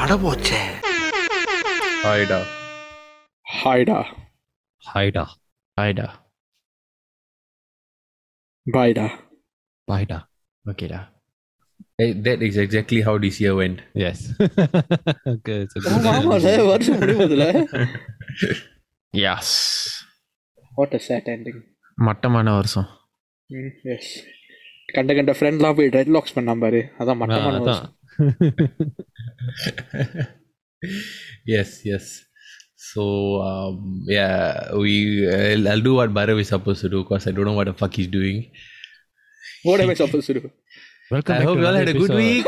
[0.00, 0.60] அட போச்சே
[2.04, 2.38] ஹாய்டா
[3.46, 3.98] ஹாய்டா
[4.82, 5.24] ஹாய்டா
[5.76, 6.06] ஹாய்டா
[8.66, 9.06] பாய்டா
[9.88, 10.20] பாய்டா
[10.64, 11.00] ஓகேடா
[11.98, 13.78] Hey, that is exactly how this year went.
[14.08, 14.22] S
[15.32, 15.54] okay
[15.92, 17.44] ஆமால வருஷம் முடிவதுல
[19.14, 19.52] யாஸ்
[20.72, 21.60] வாட் அ சேட் எண்டிங்
[21.98, 22.88] மட்டமான வருஷம்
[23.94, 24.12] எஸ்
[24.96, 27.96] கண்ட கண்ட ஃப்ரெண்ட்லாம் போய் ரெட் லாக்ஸ் பண்ணாம பாரு அதான் மட்டமான அதான் வருஷம்
[31.54, 32.04] yes, yes.
[32.90, 33.02] So
[33.48, 33.74] um,
[34.08, 34.92] yeah, we
[35.38, 37.74] I'll, I'll do what Bhairav is supposed to do because I don't know what the
[37.74, 38.38] fuck he's doing.
[39.68, 40.42] What am I supposed to do?
[41.12, 42.44] Welcome I hope you all had a good week.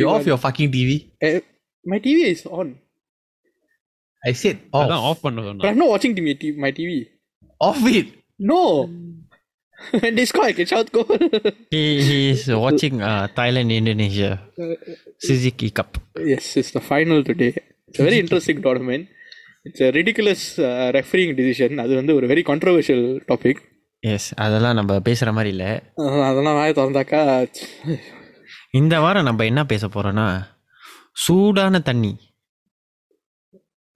[0.00, 0.90] you off your fucking TV.
[1.26, 1.40] Eh,
[1.84, 2.68] my TV is on.
[4.22, 4.82] I said off.
[4.82, 6.90] அதான் of பண்ண But சொன்னா I'm not watching TV, t- my TV.
[7.65, 8.07] Off it.
[8.51, 8.61] No.
[10.01, 11.09] When they score, I can shout goal.
[11.75, 14.29] he he is watching uh, Thailand Indonesia
[15.25, 15.91] Suzuki Cup
[16.31, 17.51] yes, it's the final today.
[17.87, 19.03] It's a very interesting tournament.
[19.67, 21.79] It's a ridiculous uh, refereeing decision.
[21.85, 23.57] அது வந்து ஒரு very controversial topic.
[24.13, 25.69] S அதெல்லாம் நம்ம பேசுற மாதிரி இல்லை
[26.27, 27.21] அதெல்லாம் வாய திறந்தாக்கா
[28.79, 30.27] இந்த வாரம் நம்ம என்ன பேச போறோம்னா
[31.25, 32.13] சூடான தண்ணி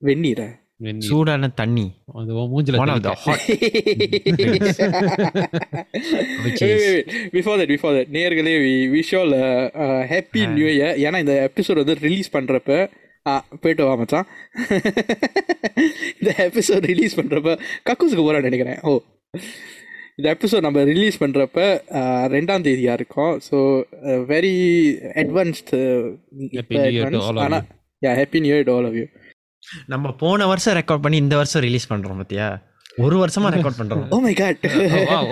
[0.08, 0.48] வெந்நீர்.
[1.08, 1.86] சூடான தண்ணி.
[2.20, 2.78] அது மூஞ்சில
[7.34, 8.54] பிஃபோர் தட் பிஃபோர் தட் நேர்களே
[8.94, 9.36] wish all
[10.12, 12.72] happy new year ஏன்னா இந்த எபிசோட் வந்து ரிலீஸ் பண்ணுறப்ப
[13.64, 14.28] போயிட்டு வா மச்சான்.
[16.20, 17.50] இந்த எபிசோட் ரிலீஸ் பண்ணுறப்ப
[17.90, 18.80] கக்கூஸுக்கு போகிறான்னு நினைக்கிறேன்.
[18.84, 18.94] ஓ.
[20.20, 21.60] இந்த எபிசோட் நம்ம ரிலீஸ் பண்ணுறப்ப
[22.34, 23.58] ரெண்டாம் தேதியாக இருக்கும் so
[24.32, 24.56] very
[25.22, 25.80] advanced
[26.56, 27.66] Happy New Year to all of ஆனால்
[28.02, 29.06] yeah happy new year all of you
[29.94, 32.48] நம்ம போன வருஷம் ரெக்கார்ட் பண்ணி இந்த வருஷம் ரிலீஸ் பண்றோம் பத்தியா?
[33.06, 34.08] ஒரு வருஷமா ரெக்கார்ட் பண்றோம்.
[34.16, 34.66] ஓ my god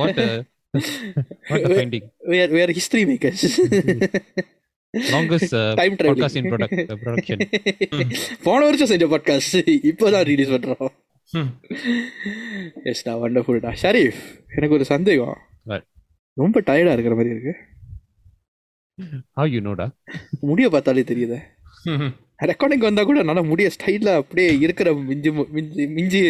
[0.02, 0.19] what
[1.49, 3.45] what a finding we are we history makers
[5.13, 7.42] longest time podcast in product production
[8.45, 9.58] போன வருஷம் செஞ்ச பாட்காஸ்ட்
[9.92, 10.93] இப்போதான் ரிலீஸ் பண்றோம்.
[11.31, 11.48] Hmm.
[12.89, 13.71] எஸ் டா வண்டர்ஃபுல் டா.
[13.81, 14.19] ஷரீஃப்
[14.55, 15.37] எனக்கு ஒரு சந்தேகம்.
[16.42, 17.54] ரொம்ப டயர்டா இருக்கிற மாதிரி இருக்கு.
[19.39, 19.87] ஹவ் யூ நோடா
[20.49, 21.39] முடிய பார்த்தாலே தெரியுதே.
[21.87, 22.09] Hmm.
[22.39, 26.21] ரெக்கார்டிங் வந்தா கூட நல்லா முடிய ஸ்டைலா அப்படியே இருக்கிற மிஞ்சி மிஞ்சி மிஞ்சி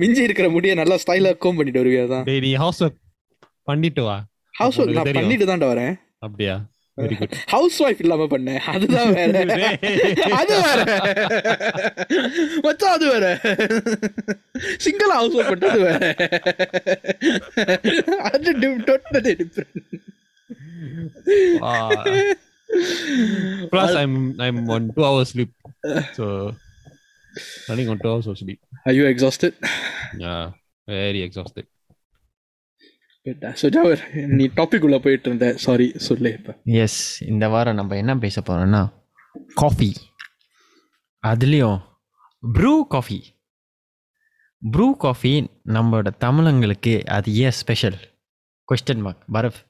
[0.00, 3.00] மிஞ்சி இருக்கிற முடிய நல்லா ஸ்டைலா கோம் பண்ணிட்டு வருவியா தான் நீ ஹவுஸ் ஒர்க்
[3.68, 4.16] பண்ணிட்டு வா.
[4.54, 5.18] ஹவுஸ் ஒர்க் நான்.
[5.18, 5.94] பண்ணிட்டு தான்டா வரேன்.
[6.22, 6.56] அப்படியா?
[7.48, 9.38] ஹவுஸ் ஒய்ஃப் இல்லாம பண்ணேன் அதுதான் வேற.
[10.40, 10.82] அது வேற.
[12.66, 13.26] மச்சான் அது வேற.
[14.84, 15.98] சிங்கிள் ஹவுஸ் ஒய்ஃப் பண்றது வேற.
[18.30, 18.52] அது
[18.88, 20.00] totally different
[23.72, 24.14] Plus, I'm
[24.44, 25.50] I'm on two hours sleep,
[26.16, 26.24] so
[27.68, 28.60] running on two hours of sleep.
[28.86, 29.52] Are you exhausted?
[30.24, 30.44] Yeah,
[30.88, 31.66] very exhausted.
[33.74, 34.00] ஜாவர்
[34.38, 36.54] நீ டாபிக் உள்ள போயிட்டு இருந்த சாரி சொல்லு இப்ப.
[36.82, 38.82] எஸ் இந்த வாரம் நம்ம என்ன பேச போறோம்னா
[39.54, 39.88] காஃபி
[41.22, 41.78] அதுலேயும்
[42.42, 43.18] ப்ரூ காஃபி
[44.62, 45.32] ப்ரூ காஃபி
[45.76, 47.98] நம்மளோட தமிழங்களுக்கு அது ஏன் special
[48.68, 49.60] question mark பரஃப்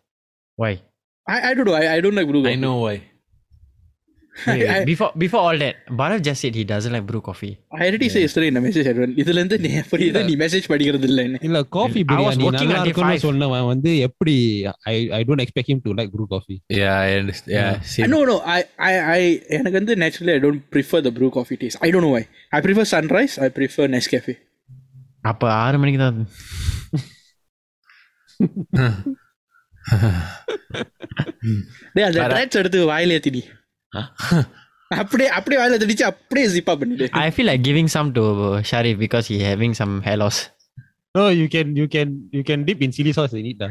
[0.59, 0.75] why
[1.27, 1.75] I, I don't know.
[1.75, 2.63] I, I don't like brew I coffee.
[2.67, 2.97] know why.
[4.89, 8.21] Before before all that பரஃப் just it he doesn't like Bru coffee I already say
[8.25, 11.39] yesterday in a message I went, இதுல இருந்து நீ எப்படி இதை நீ message படிக்கிறது இல்லைன்னு
[11.49, 13.23] இல்ல coffee I was biryani working நல்லா இருக்கும்னு five.
[13.27, 14.35] சொன்னவன் வந்து எப்படி
[14.93, 17.55] I I don't expect him to like Bru coffee Yeah, I understand.
[17.59, 18.11] Yeah, same.
[18.15, 18.61] no no I
[18.91, 19.23] I I
[19.59, 22.63] எனக்கு வந்து naturally I don't prefer the brew coffee taste I don't know why I
[22.69, 24.35] prefer sunrise I prefer Nescafe
[25.31, 26.19] அப்போ ஆறு மணிக்கு தான்
[31.96, 33.42] டேய் அந்த ட்ராட்ஸ் எடுத்து வாயில ஏத்திடி
[34.92, 38.24] அப்படியே அப்படியே வாயில திடிச்சு அப்படியே ஜிப்பா பண்ணிடு I feel like giving some to
[38.70, 40.40] Sharif because he having some hair loss.
[41.16, 43.64] No you can you can you can tip in chilli sauce in it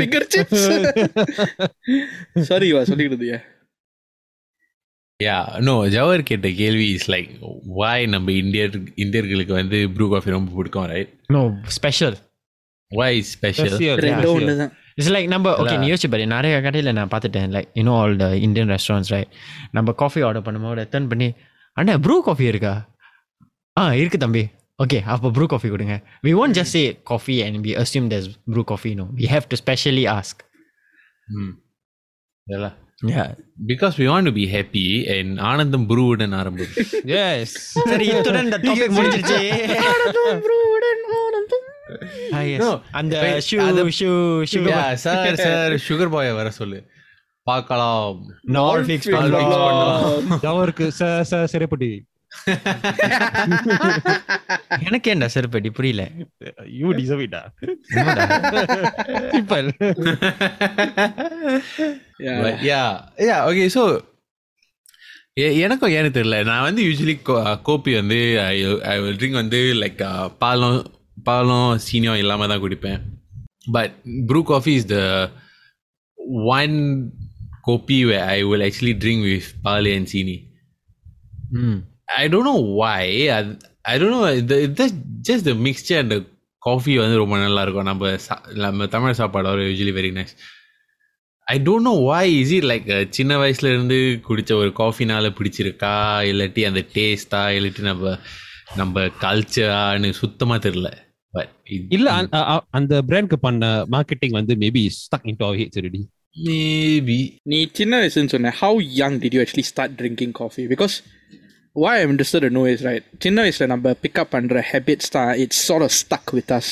[0.00, 0.66] figure chips
[2.50, 3.40] sorry வா சொல்லிக்கிட்டு
[5.20, 7.32] Yeah, no, ஜவஹர் கேட்ட கேள்வி is like
[7.78, 11.42] why நம்ம இந்தியர் இந்தியர்களுக்கு வந்து Bru coffee ரொம்ப பிடிக்கும் ரைட் No,
[12.90, 13.00] special.
[13.00, 17.52] வாய் ஸ்பெஷல் ரெண்டும் ஒண்ணுதான் It's like நம்ம ஓகே நீ யோசிச்சு பாரு நிறைய கடையில் நான் பார்த்துட்டேன்
[17.56, 19.30] like you know all the Indian restaurants right
[19.70, 21.28] நம்ம காஃபி ஆர்டர் பண்ணும்போது எத்தனை பண்ணி
[21.76, 22.74] அண்ணா ப்ரூ காஃபி இருக்கா
[23.76, 24.42] ஆ இருக்கு தம்பி
[24.78, 25.96] ஓகே அப்போ ப்ரூ காஃபி கொடுங்க
[26.26, 29.58] we won't just say coffee and we assume thus Bru coffee no we have to
[29.62, 30.42] specially ask
[32.46, 32.76] இதெல்லாம்
[33.10, 33.24] yeah
[33.68, 38.96] because we want to be happy and ஆனந்தம் ப்ரூவுடன் ஆரம்பிக்கும் எஸ் சரி இத்துடன் இந்த டாபிக்
[38.98, 39.40] முடிஞ்சிருச்சு
[39.82, 41.02] Ah, yes.
[41.02, 41.03] No,
[42.91, 43.57] அந்த ஷூ
[44.53, 46.89] சுகர் சார் சார் சுகர் பாய வர சொல்லு.
[47.43, 48.35] பார்க்கலாம்.
[48.41, 49.09] நால் ஃபிக்ஸ்
[50.99, 52.01] ச ச சிறைப்பட்டி.
[54.85, 56.09] எனக்கு ஏன்டா செருப்படி புரியல.
[56.65, 57.45] யூ டிசர்வ் இட்டா?
[59.31, 59.71] Simple
[62.17, 62.17] Yeah.
[62.17, 64.01] But yeah, yeah, okay, so
[65.33, 66.43] எ- எனக்கும் ஏன்னு தெரியல.
[66.43, 67.19] நான் வந்து யூஸ்வலி
[67.65, 73.01] கோப்பி வந்து ஐ வில் ட்ரிங்க் வந்து லைக் பாலம் பாலம் சீனியம் இல்லாமல் தான் குடிப்பேன்.
[73.71, 73.95] But
[74.25, 75.29] Bru coffee is the
[76.45, 77.09] one
[77.67, 80.47] copy way I will actually drink with ball and சீனி.
[81.49, 81.73] Hmm.
[82.05, 83.27] I don't know why.
[83.27, 84.49] I, I don't know.
[84.49, 86.21] The, that's just the mixture and the
[86.65, 87.83] coffee வந்து ரொம்ப நல்லா இருக்கும்.
[87.83, 90.37] நம்ம சா- நம்ம தமிழ் சாப்பாடு usually very nice
[91.43, 96.23] I don't know why is it like சின்ன வயசுல இருந்து குடிச்ச ஒரு காஃபினால பிடிச்சிருக்கா?
[96.25, 98.17] இல்லாட்டி அந்த டேஸ்டா இல்லாட்டி நம்ம
[98.75, 101.04] நம்ம கல்ச்சரான்னு சுத்தமா தெரியல பட்
[101.96, 103.64] இல்ல அந்த- அ- அ- அந்த பிராண்ட்க்கு பண்ண
[103.94, 106.02] மார்க்கெட்டிங் வந்து மேபி ஸ்டக் இன்டு அவர் ஹெட்ஸ் already
[106.36, 110.94] மேபி நீ சின்ன வயசுன்னு சொன்ன how young did you actually start drinking coffee because
[111.76, 115.32] why I'm interested to know is right சின்ன வயசுல நம்ம pick up பண்ற habits தான்
[115.42, 116.68] it's sort of stuck with us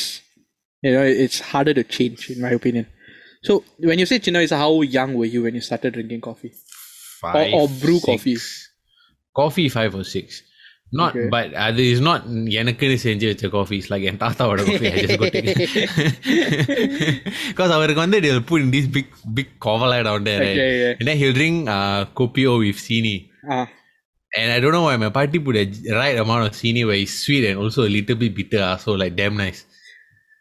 [0.82, 2.87] you know it's harder to change in my opinion
[3.44, 3.53] so
[3.88, 6.53] when you say சின்ன வயசு how young were you when you started drinking coffee
[7.38, 8.37] or, or brew coffee
[9.37, 10.38] coffee five or six
[11.00, 11.28] not Okay.
[11.34, 12.25] But அது is not
[12.62, 15.38] எனக்குன்னு செஞ்சு வச்ச coffee is like என் தாத்தாவோட coffee I just got
[17.50, 19.07] because அவருக்கு வந்து they will put in this big
[19.38, 20.57] big cover down there right?
[20.57, 20.98] Okay, yeah.
[21.00, 23.16] and then he'll drink uh, kopio with sini
[23.57, 23.66] ah
[24.31, 25.66] and I don't know why my party put a
[26.01, 28.92] right amount of sini where it's sweet and also a little bit bitter ah, so
[29.04, 29.62] like damn nice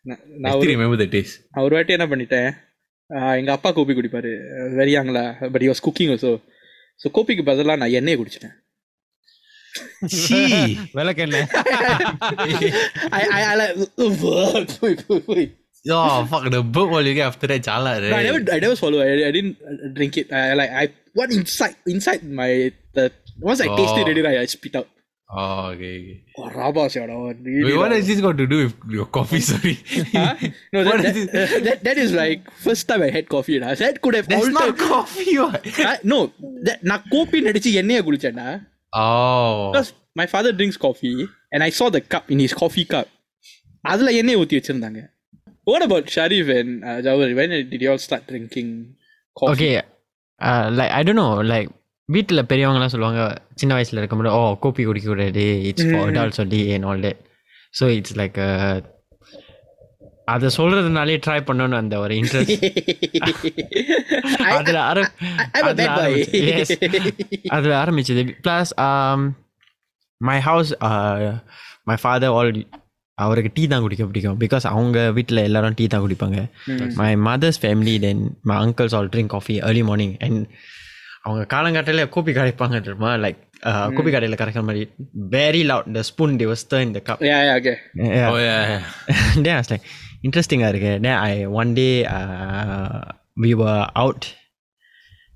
[0.05, 2.49] நான் I நான் still ஒரு remember the taste நான் ஒரு வாட்டி என்ன பண்ணிட்டேன்
[3.41, 4.31] எங்க அப்பா கோப்பி குடிப்பாரு
[4.79, 5.21] very யங்ல
[5.55, 6.33] but was cooking also
[7.01, 8.55] so கோப்பிக்கு பதிலாக நான் எண்ணெயை குடிச்சிட்டேன்
[10.09, 11.47] She, well again, que.
[13.11, 14.69] I, I, I like verb.
[14.83, 15.57] Wait, wait, wait.
[15.91, 16.91] Oh fuck the book!
[16.91, 18.11] while you get after that jala right?
[18.11, 18.31] No, I eh.
[18.31, 19.01] never I never swallow.
[19.01, 19.59] I, I didn't
[19.95, 20.33] drink it.
[20.33, 23.11] I like I what inside inside my the
[23.41, 23.77] once I oh.
[23.77, 24.87] tasted it right, I spit out.
[25.35, 25.99] Oh okay.
[25.99, 26.25] okay.
[26.39, 27.37] Oh, rabas, yeah, that.
[27.43, 29.41] Really Wait, what has this got to do with your coffee?
[29.51, 29.79] Sorry.
[30.13, 30.37] huh?
[30.73, 31.03] No, that,
[31.33, 33.59] that, that, that is like first time I had coffee.
[33.59, 33.75] Nah.
[33.75, 34.29] That could have.
[34.29, 34.79] That's altered.
[34.79, 35.39] not coffee.
[35.39, 35.67] What?
[35.83, 36.33] Uh, no,
[36.63, 38.67] that na kopi nadichi ennaya kudichana.
[38.94, 41.18] oh because my father drinks coffee
[41.54, 43.08] and I saw the cup in his coffee cup
[43.84, 45.02] அதுல எண்ணெய் ஊத்தி வச்சிருந்தாங்க
[45.70, 48.70] what about Sharif and uh, Jawar when did you all start drinking
[49.38, 49.70] coffee okay
[50.80, 51.70] like I don't no like
[52.10, 53.22] வீட்டில் பெரியவங்கலாம் சொல்லுவாங்க
[53.62, 57.22] சின்ன வயசில் இருக்கும்போது ஓ கோப்பி குடிக்க கூடாது இட்ஸ் ஃபார் அடால்ட் சொல்லி and all date
[57.80, 58.38] so it's like
[60.25, 62.65] அதை சொல்றதுனாலே ட்ரை பண்ணணும்னு அந்த ஒரு இன்ட்ரெஸ்ட்
[64.51, 64.81] அதில்
[67.49, 68.73] அதுல ஆரம்பிச்சது plus
[70.17, 70.73] my house
[71.85, 72.67] my father all
[73.15, 74.39] அவருக்கு டீ தான் குடிக்க பிடிக்கும்.
[74.41, 76.39] பிகாஸ் அவங்க வீட்டில் எல்லாரும் டீ தான் குடிப்பாங்க.
[76.95, 80.47] My mother's family then my uncles all drink coffee early morning and
[81.23, 83.15] அவங்க காலங்காட்டில் கோப்பி கரைப்பாங்க தெரியுமா?
[83.15, 84.83] லைக் கோப்பி கடையில் கரைக்கிற மாதிரி.
[85.31, 86.83] Very loud the spoon the was stir
[90.24, 90.90] in the cup yeah, yeah, okay.
[90.90, 90.96] Yeah.
[90.96, 91.02] oh yeah, yeah.
[91.02, 93.02] then I was like, interesting இருக்கு then I one day uh,
[93.42, 94.36] we were out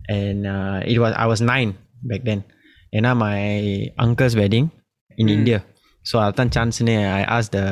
[0.09, 2.43] and uh, it was I was nine back then
[2.93, 3.39] ஏன்னா my
[3.97, 4.69] uncle's wedding
[5.17, 5.59] in India
[6.03, 7.65] so அதான் சான்ஸ்னு I asked the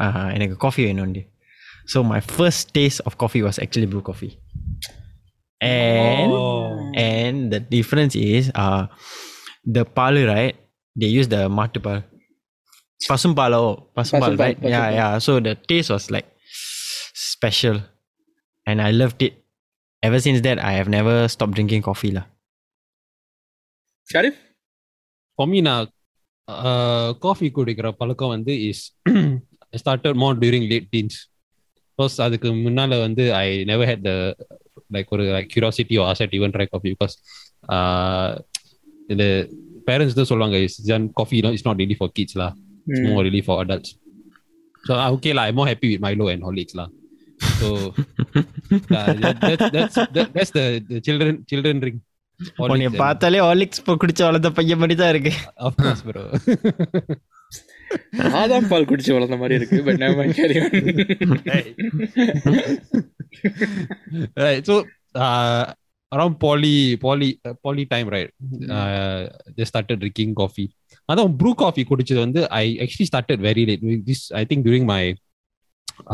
[0.00, 1.26] uh, எனக்கு coffee வேணும்னு
[1.92, 4.38] so my first taste of coffee was actually brew coffee
[5.60, 6.32] and
[6.94, 8.86] and the difference is uh,
[9.66, 10.54] the palu right
[11.00, 12.02] they use the மாட்டுப்பால்
[13.10, 13.62] பசும்பாலோ
[13.96, 14.94] பசும்பால் பசும்பால், right yeah பசும்பால்.
[14.94, 16.28] yeah so the taste was like
[17.41, 17.81] special
[18.67, 19.33] and I loved it.
[20.03, 22.11] Ever since that, I have never stopped drinking coffee.
[22.11, 22.23] La.
[24.11, 24.35] Sharif?
[25.35, 25.85] For me, na,
[26.47, 28.91] uh, coffee kudikra, palaka vandu is
[29.73, 31.27] I started more during late teens.
[31.97, 32.29] Because I
[33.71, 34.35] never had the
[34.89, 37.17] like, like curiosity or asset to even try coffee because
[37.69, 38.39] uh,
[39.07, 39.49] the
[39.85, 40.79] parents do so long is
[41.15, 42.35] coffee you know, it's not really for kids.
[42.35, 42.53] La.
[42.87, 43.09] It's hmm.
[43.13, 43.95] more really for adults.
[44.85, 46.75] So, okay, la, I'm more happy with Milo and Horlicks.
[47.60, 47.68] So
[50.36, 51.98] that's the the children children drink
[52.40, 55.32] உன்னை Horlicks and- பார்த்தாலே Horlicks குடிச்ச வளர்ந்த பையன் மாதிரி தான் இருக்கு
[55.66, 56.24] of course bro
[58.40, 60.56] ஆதாம் பால் குடிச்சு வளர்ந்த மாதிரி இருக்கு பட் நம்ம carry
[64.44, 64.74] right so
[65.14, 65.62] uh,
[66.12, 68.30] around poly poly uh, poly time right
[68.76, 69.20] uh,
[69.56, 70.68] they started drinking coffee
[71.08, 75.02] அதான் brew coffee குடிச்சது வந்து I actually started very late this I think during my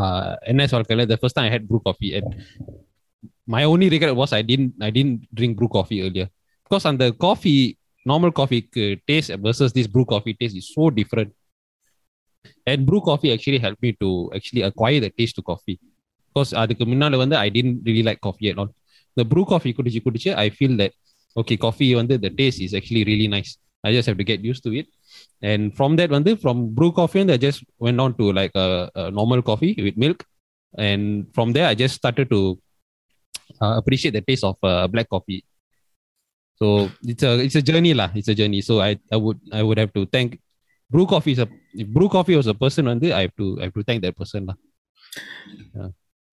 [0.01, 2.27] uh, NS வாழ்க்கையில the first time I had brew coffee and
[3.55, 6.27] my only regret was I didn't I didn't drink brew coffee earlier
[6.65, 7.61] because on the coffee
[8.11, 11.31] normal coffee uh, taste versus this brew coffee taste is so different
[12.65, 15.77] and brew coffee actually helped me to actually acquire the taste to coffee
[16.29, 18.69] because அதுக்கு முன்னால வந்து I didn't really like coffee at all.
[19.19, 20.93] The brew coffee குடிச்சு குடிச்சு I feel that
[21.41, 23.51] okay coffee வந்து the taste is actually really nice.
[23.87, 24.87] I just have to get used to it.
[25.51, 28.67] and from that வந்து from brew coffee and I just went on to like a,
[29.01, 30.19] a normal coffee with milk
[30.87, 31.03] and
[31.35, 32.41] from there I just started to
[33.63, 35.41] uh, appreciate the taste of uh, black coffee
[36.59, 36.67] so
[37.11, 39.79] it's a it's a journey lah it's a journey so I I would I would
[39.83, 40.29] have to thank
[40.93, 41.49] brew coffee is a
[41.81, 44.17] if brew coffee was a person வந்து I have to I have to thank that
[44.21, 44.57] person lah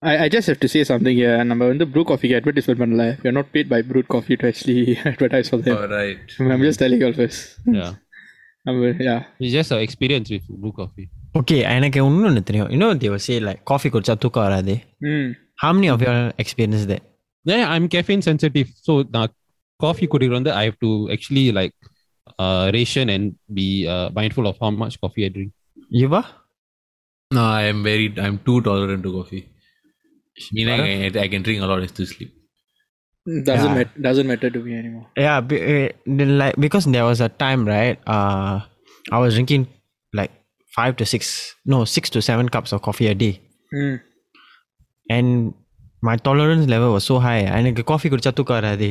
[0.09, 1.33] I, I just have to say something here.
[1.49, 3.03] நம்ம வந்து brew coffee advertisement பண்ணல.
[3.23, 5.75] We are not paid by brewed coffee to actually advertise for them.
[5.81, 6.31] Alright.
[6.53, 7.17] I'm just telling you all
[8.66, 9.24] yeah.
[9.38, 11.08] It's just our experience with brew coffee.
[11.34, 14.30] Okay, I like you know they will say like coffee could chat to
[15.56, 17.02] How many of y'all experienced that?
[17.44, 18.68] Yeah, I'm caffeine sensitive.
[18.82, 19.28] So now
[19.80, 21.74] coffee could run that I have to actually like
[22.38, 25.52] uh, ration and be uh, mindful of how much coffee I drink.
[25.88, 26.26] You ba?
[27.32, 29.48] No, I am very I'm too tolerant to coffee.
[30.52, 32.35] Meaning I, I can drink a lot and still sleep
[33.45, 33.75] Doesn't Yeah.
[33.75, 35.05] mat- doesn't matter to me anymore.
[35.19, 37.97] Yeah, be, uh, the- like because there was a time, right?
[38.07, 38.53] Uh,
[39.11, 39.63] I was drinking
[40.13, 40.33] like
[40.73, 41.23] five to six,
[41.65, 43.33] no, six to seven cups of coffee a day,
[43.71, 43.95] Mm.
[45.07, 45.29] and
[46.01, 47.41] my tolerance level was so high.
[47.59, 48.89] எனக்கு coffee குடிச்சா தூக்கம் வராது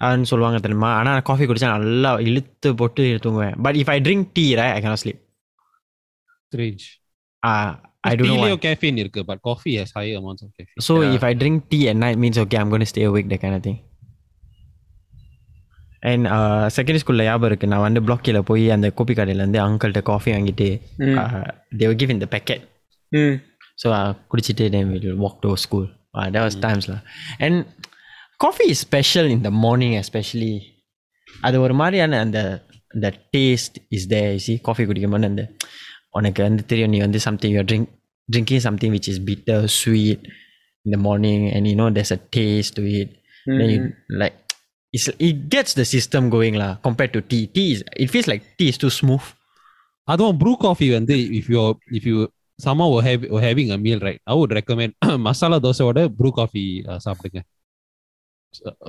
[0.00, 4.26] அப்படின்னு சொல்லுவாங்க தெரியுமா ஆனால் நான் coffee குடிச்சா நல்லா இழுத்து போட்டு தூங்குவேன் but if I drink
[4.32, 5.20] tea right I cannot sleep
[6.48, 6.84] strange
[8.08, 11.16] I don't no டீலயோ caffeine இருக்கு but coffee has high amounts of caffeine So Yeah.
[11.18, 13.56] if I drink tea at night means okay, I'm going to stay awake, that kind
[13.58, 13.78] of thing.
[16.10, 16.26] And
[16.76, 20.66] secondary ஸ்கூலில் ஞாபகம் இருக்குது நான் வந்து பிளாக்கில் போய் அந்த கோபி கடையிலேருந்து அங்கிள்கிட்ட காஃபி வாங்கிட்டு
[21.82, 22.64] தேவ் கிவ் இந்த பேக்கெட்
[23.12, 23.34] Mm.
[23.82, 23.88] ஸோ
[24.30, 25.86] குடிச்சிட்டு then will walk to school
[26.34, 26.98] that was times lah
[27.44, 27.56] and
[28.44, 30.52] coffee is special in the morning especially
[31.46, 32.40] அது ஒரு மாதிரியான அந்த
[32.94, 35.44] அந்த taste is they see coffee குடிக்கும்போது அந்த
[36.18, 37.88] உனக்கு வந்து தெரியும் நீ வந்து something you drink
[38.28, 40.20] drinking something which is bitter sweet
[40.86, 43.10] in the morning and you know there's a taste to it
[43.58, 43.80] then you
[44.22, 44.36] like
[44.94, 48.42] it's, it gets the system going lah compared to tea tea is it feels like
[48.58, 49.26] tea is too smooth
[50.08, 51.60] அதுவும் Bru coffee வந்து if you
[51.98, 52.16] if you
[52.58, 52.86] Shammah
[53.44, 54.94] having a meal right I would recommend
[55.26, 56.64] masala தோசையோட Bru coffee
[57.04, 57.40] சாப்பிடுங்க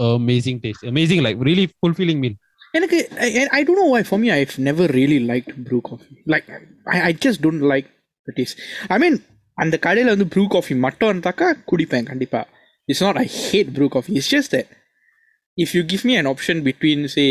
[0.07, 2.35] amazing taste amazing like really fulfilling meal
[2.73, 6.17] எனக்கு I, I- I don't know why for me I've never really liked brew coffee
[6.33, 6.47] like
[6.87, 7.87] I, I just don't like
[8.27, 8.57] the taste
[8.89, 9.15] I mean
[9.57, 12.41] அந்த கடையில் வந்து Bru coffee மட்டும் இருந்தாக்கா குடிப்பேன் கண்டிப்பா
[12.89, 14.71] it's not I hate Bru coffee it's just that
[15.57, 17.25] if you give me an option between say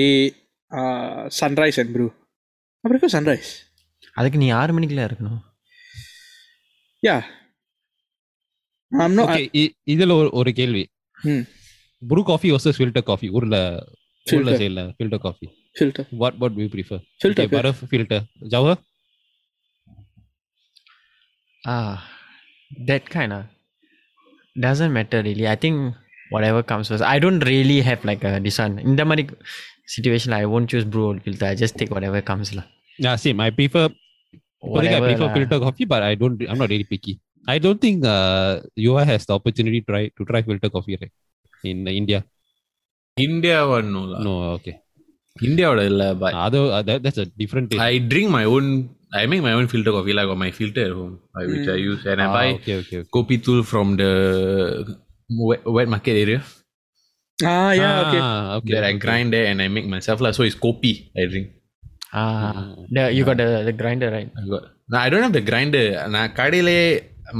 [1.40, 2.06] Sunrise and Bru
[2.84, 3.50] அப்புறம் Sunrise
[4.16, 5.40] அதுக்கு நீ ஆறு மணிக்குலாம் இருக்கணும்
[7.02, 7.16] யா
[8.92, 10.84] I'm not ஓகே இதுல ஒரு ஒரு கேள்வி
[11.18, 11.42] Hmm.
[12.02, 13.98] Bru coffee versus filter coffee ஊர்ல ஊர்ல
[14.30, 14.56] Filter.
[14.61, 15.46] செய்யல filter coffee
[15.78, 18.82] filter what what we prefer filter Okay, பரஃப் filter Jawahar
[21.64, 21.92] Ah,
[22.88, 23.44] that kind of
[24.56, 25.46] doesn't matter really.
[25.49, 25.76] I think
[26.30, 27.04] whatever comes first.
[27.14, 28.75] I don't really have like a this one.
[28.78, 29.25] In the money
[29.87, 31.46] situation, I won't choose brew or filter.
[31.46, 32.66] I just take whatever comes lah.
[32.99, 33.40] Yeah, same.
[33.40, 33.87] I prefer
[34.66, 35.34] இப்போதைக்கு I Whatever prefer lah.
[35.37, 36.37] filter coffee, but I don't.
[36.50, 37.14] I'm not really picky.
[37.54, 38.52] I don't think uh,
[38.88, 41.12] UI has the opportunity to try to try filter coffee right
[41.70, 42.20] in uh, India.
[43.26, 44.20] India one no lah.
[44.26, 44.75] No, okay.
[45.49, 47.82] India would இல்ல but Other uh, that, that's a different taste.
[47.90, 48.66] I drink my own.
[49.20, 50.14] I make my own filter coffee.
[50.18, 52.75] Like got my filter at home, I, which I use, and I Ah, buy okay,
[52.82, 53.11] okay, okay.
[53.16, 54.11] kopi tool from the
[55.49, 56.40] wet, wet market area.
[57.52, 58.73] ah yeah okay Ah, okay.
[58.75, 59.00] that I okay.
[59.04, 60.32] grind there and I make myself lah.
[60.38, 60.92] So it's kopi
[61.23, 61.49] I drink.
[62.12, 64.30] Ah, the, you got the, the grinder right?
[64.40, 64.64] I got.
[64.92, 65.84] No, I don't have the grinder.
[66.16, 66.78] நான் கடையிலே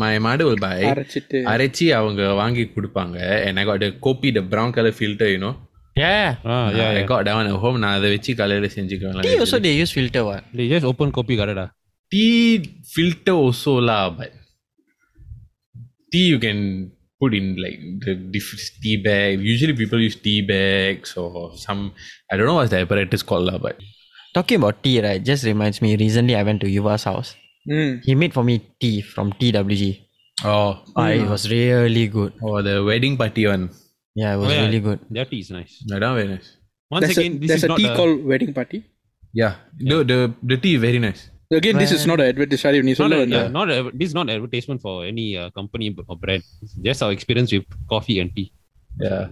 [0.05, 0.79] my mother will buy.
[0.93, 5.41] அரைச்சிட்டு அரைச்சி அவங்க வாங்கி கொடுப்பாங்க and I got the kopi the brown color filter you
[5.45, 5.55] know
[5.99, 6.31] Yeah.
[6.53, 7.07] Ah, yeah, I yeah.
[7.11, 10.23] got that one at home நான் அதை வச்சு காலையில செஞ்சுக்குவேன் Tea also they use filter
[10.29, 10.43] what?
[10.59, 11.67] They just open copy garada.
[12.15, 12.41] tea
[12.95, 14.33] filter also lah but
[16.13, 16.59] tea you can
[17.21, 21.33] put in like the different tea bag usually people use tea bags or
[21.67, 21.81] some
[22.31, 23.77] I don't know what's the apparatus called lah but
[24.37, 25.21] Talking about tea, right?
[25.29, 25.89] Just reminds me.
[25.97, 27.29] Recently, I went to Yuva's house.
[27.73, 27.91] mm.
[28.07, 29.85] He made for me tea from TWG.
[30.53, 32.33] oh Ah, it was really good.
[32.49, 33.65] oh the wedding party one
[34.21, 34.65] Yeah, it was Oh, yeah.
[34.67, 35.01] really good.
[35.17, 35.73] That tea is nice.
[35.91, 36.49] that one very nice
[36.95, 38.79] Once there's again, a, this there's is a not tea a, called wedding party
[39.35, 39.53] yeah
[39.89, 40.19] the the,
[40.51, 41.23] the tea is very nice
[41.59, 44.09] again this is not an advertisement நீ not சொல்ல a, வந்த yeah, not a, this
[44.11, 46.45] is not advertisement for any uh, company or brand.
[46.65, 48.47] It's just our experience with coffee and tea.
[49.07, 49.25] yeah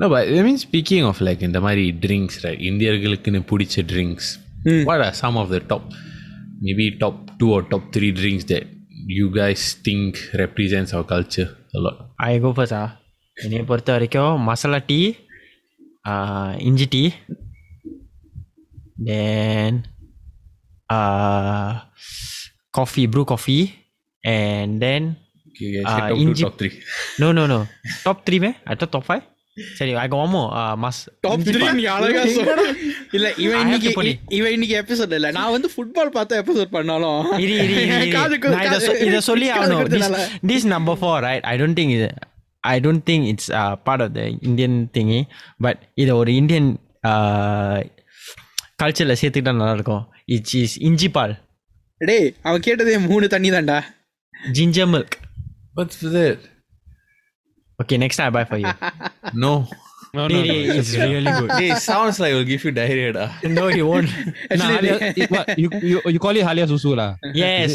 [0.00, 4.26] no but I mean speaking of like இந்த மாதிரி drinks right இந்தியர்களுக்குன்னு பிடிச்ச drinks
[4.66, 4.80] Hmm.
[4.88, 5.82] what are some of the top
[6.66, 8.64] maybe top two or top three drinks that
[9.18, 10.10] you guys think
[10.42, 11.46] represents our culture
[11.78, 11.96] a lot
[12.30, 12.88] I go first ah.
[13.36, 15.00] என்னைய பொறுத்த வரைக்கும் masala tea
[16.68, 17.02] இஞ்சி tea
[19.00, 19.72] then
[20.88, 21.68] uh,
[22.74, 23.64] coffee brew coffee
[24.24, 25.02] and then
[25.48, 26.72] okay guys Ah, uh, top two Inji- top three
[27.18, 27.58] no no no
[28.04, 29.24] top three meh I thought top five
[29.78, 32.64] சரி I got one more uh, must top three நீ அழகா சொல்ற
[33.16, 34.18] இல்ல இவன் I have to இன்னைக்கு put it.
[34.38, 38.52] இவன் இன்னைக்கு episode இல்ல நான் வந்து ஃபுட்பால் பார்த்த எபிசோட் பண்ணாலும் இரு இரு இரு, இரு காதுக்கு-
[38.54, 40.18] நான் இத சொ- காது- இத சொல்லி காது ஆகணும் கொடுத்தனால.
[40.22, 42.14] this, this number four right I don't think it
[42.64, 45.20] I don't think it's uh, part of the Indian thingy
[45.64, 46.68] but இது ஒரு இந்தியன்
[48.82, 50.04] கல்ச்சரில் சேர்த்துக்கிட்டா நல்லா இருக்கும்
[50.36, 51.34] இட்ஸ் இஸ் இஞ்சி பால்
[52.00, 53.78] டேய் அவன் கேட்டதே மூணு தண்ணி தான்டா
[54.56, 55.12] ginger milk
[55.78, 56.40] What's that?
[57.82, 58.72] okay next time I buy for you
[59.44, 59.50] No.
[60.16, 60.52] No, no, Hey, no.
[60.52, 63.10] hey, it's really good Hey, it sounds like it'll give you diarrhea.
[63.16, 63.24] Da.
[63.58, 64.10] no you won't
[64.60, 67.10] Nah, Halia, it- what, you, you, you call it Halia Susu lah.
[67.42, 67.72] yes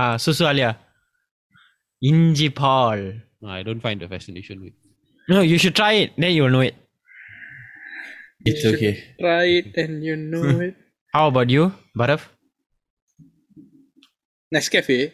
[0.00, 0.70] ah susu alia
[2.10, 4.73] inji paul No, I don't find the fascination with.
[5.29, 6.75] no you should try it then you will know it
[8.49, 8.91] It's okay.
[9.19, 10.75] try it and you know it
[11.13, 11.63] how about you
[12.01, 12.21] Bhairav
[14.53, 15.13] Nescafe Hey,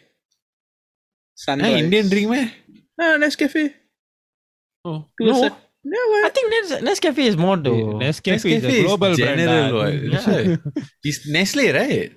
[1.34, 2.50] Sunrise Indian drink, man.
[3.00, 3.64] ah Nescafe
[4.84, 5.34] Oh, To No.
[5.92, 6.00] no?
[6.26, 9.40] I think Nes Nescafe is more to Nescafe is a global brand.
[9.40, 9.72] general.
[9.72, 9.84] lah.
[9.84, 10.10] what?
[10.12, 10.42] That's why.
[11.02, 12.12] It's Nestle, right?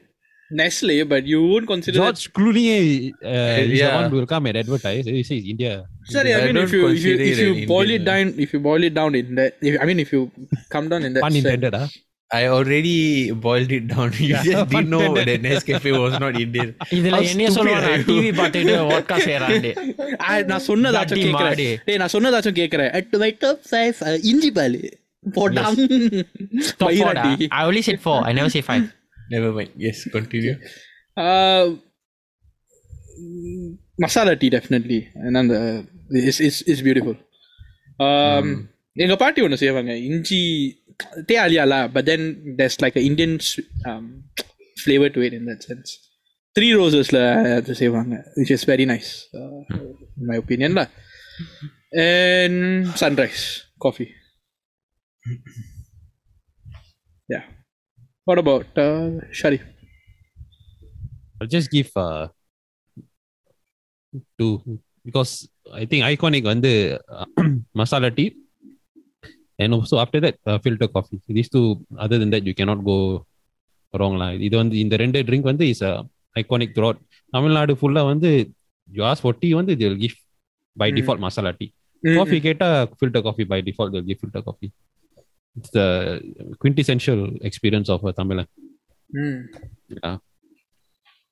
[0.60, 3.96] Nestle but you won't consider that George Clooney uh, is the Yeah.
[4.00, 5.06] one who will come and advertise.
[5.06, 5.74] He says India.
[6.07, 7.89] Sorry, I I mean, don't if you if you consider if you it an boil
[7.89, 10.23] it Indian, down, if you boil it down in that, if, I mean, if you
[10.71, 11.75] come down in that, Pun sense- intended.
[11.75, 11.89] Ah.
[12.31, 12.95] I already
[13.47, 14.11] boiled it down.
[14.19, 15.27] You Yeah, just didn't know intended.
[15.31, 16.69] that Nescafe was not Indian.
[16.99, 18.07] இதுல How என்னைய stupid சொல்லுவாங்க are you?
[18.11, 19.71] TV பார்த்துட்டு vodka செய்யறாண்டு
[20.27, 21.69] ஆ, நான் சொன்னதாச்சும் Bloody கேக்குறேன் மாடு.
[21.89, 24.79] டேய் நான் சொன்னதாச்சும் கேக்குறேன் at my top five uh, இஞ்சி பால்
[25.39, 27.59] போடாம் Top four, பைராட்டி ah.
[27.59, 28.19] I only said four.
[28.29, 28.87] I never say five.
[29.35, 29.73] Never mind.
[29.87, 30.57] Yes, continue.
[34.03, 34.49] Masala tea
[36.07, 37.19] definitely ஏன்னா அந்த இஸ் இஸ் இஸ் பியூட்டிஃபுல்
[38.97, 40.41] எங்க பாட்டி ஒன்று செய்வாங்க இஞ்சி
[41.29, 42.27] தே அலியாலா but then
[42.59, 43.37] there's like Indian
[44.77, 45.93] flavour to it in that sense
[46.57, 47.23] three ரோசஸில்
[47.59, 49.13] அது செய்வாங்க which is very nice
[50.31, 50.85] my ஒப்பீனியன்ல
[52.07, 53.45] and sunrise
[53.79, 54.09] coffee
[57.29, 57.43] yeah
[58.25, 58.83] what about
[59.43, 59.69] Sharif
[61.41, 62.29] I'll just give uh,
[64.39, 65.33] two because
[65.81, 66.75] I think iconic on the
[67.81, 68.29] masala tea
[69.59, 71.21] and also after that uh, filter coffee.
[71.29, 71.67] These two,
[72.05, 72.99] other than that, you cannot go
[73.95, 74.29] wrong lah.
[74.47, 75.85] இது வந்து இந்த ரெண்டு drink வந்து is
[76.37, 77.01] iconic throat
[77.37, 78.31] Tamil Nadu ஃபுல்லா வந்து
[78.89, 80.17] you as for tea வந்து they will give
[80.77, 80.97] by Mm.
[80.99, 81.71] default masala tea.
[82.19, 82.69] Coffee கேட்டா
[83.01, 84.71] filter coffee by default they'll give filter coffee.
[85.57, 85.87] It's the
[86.63, 88.41] quintessential experience of a Tamil.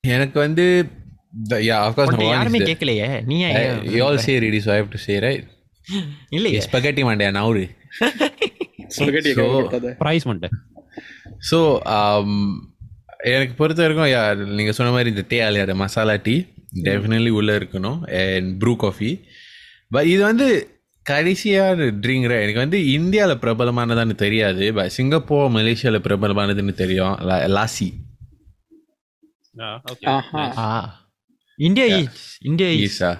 [0.03, 0.65] எனக்கு வந்து
[1.68, 1.98] yeah of
[3.96, 5.44] you all see ready so to say right
[6.36, 7.64] இல்ல spaghetti Monday நவுரு
[11.50, 11.58] so
[13.34, 16.36] எனக்கு பொறுத்த வரைக்கும் யா சொன்ன மாதிரி இந்த டே ஆலியா மசாலா டீ
[16.86, 17.98] டெஃபினெட்லி உள்ள இருக்கணும்.
[18.22, 19.10] அண்ட் ப்ரூ காஃபி
[19.94, 20.46] பட் இது வந்து
[21.10, 21.64] கடைசியா
[22.04, 24.64] ட்ரிங்கிற எனக்கு வந்து இந்தியால பிரபலமானதான்னு தெரியாது.
[24.74, 27.14] பட் சிங்கப்பூர் மலேசியால பிரபலமானதுன்னு தெரியும்.
[27.56, 27.88] லாசி
[31.58, 33.10] இந்தியா இஸ் இந்தியா ஈஸா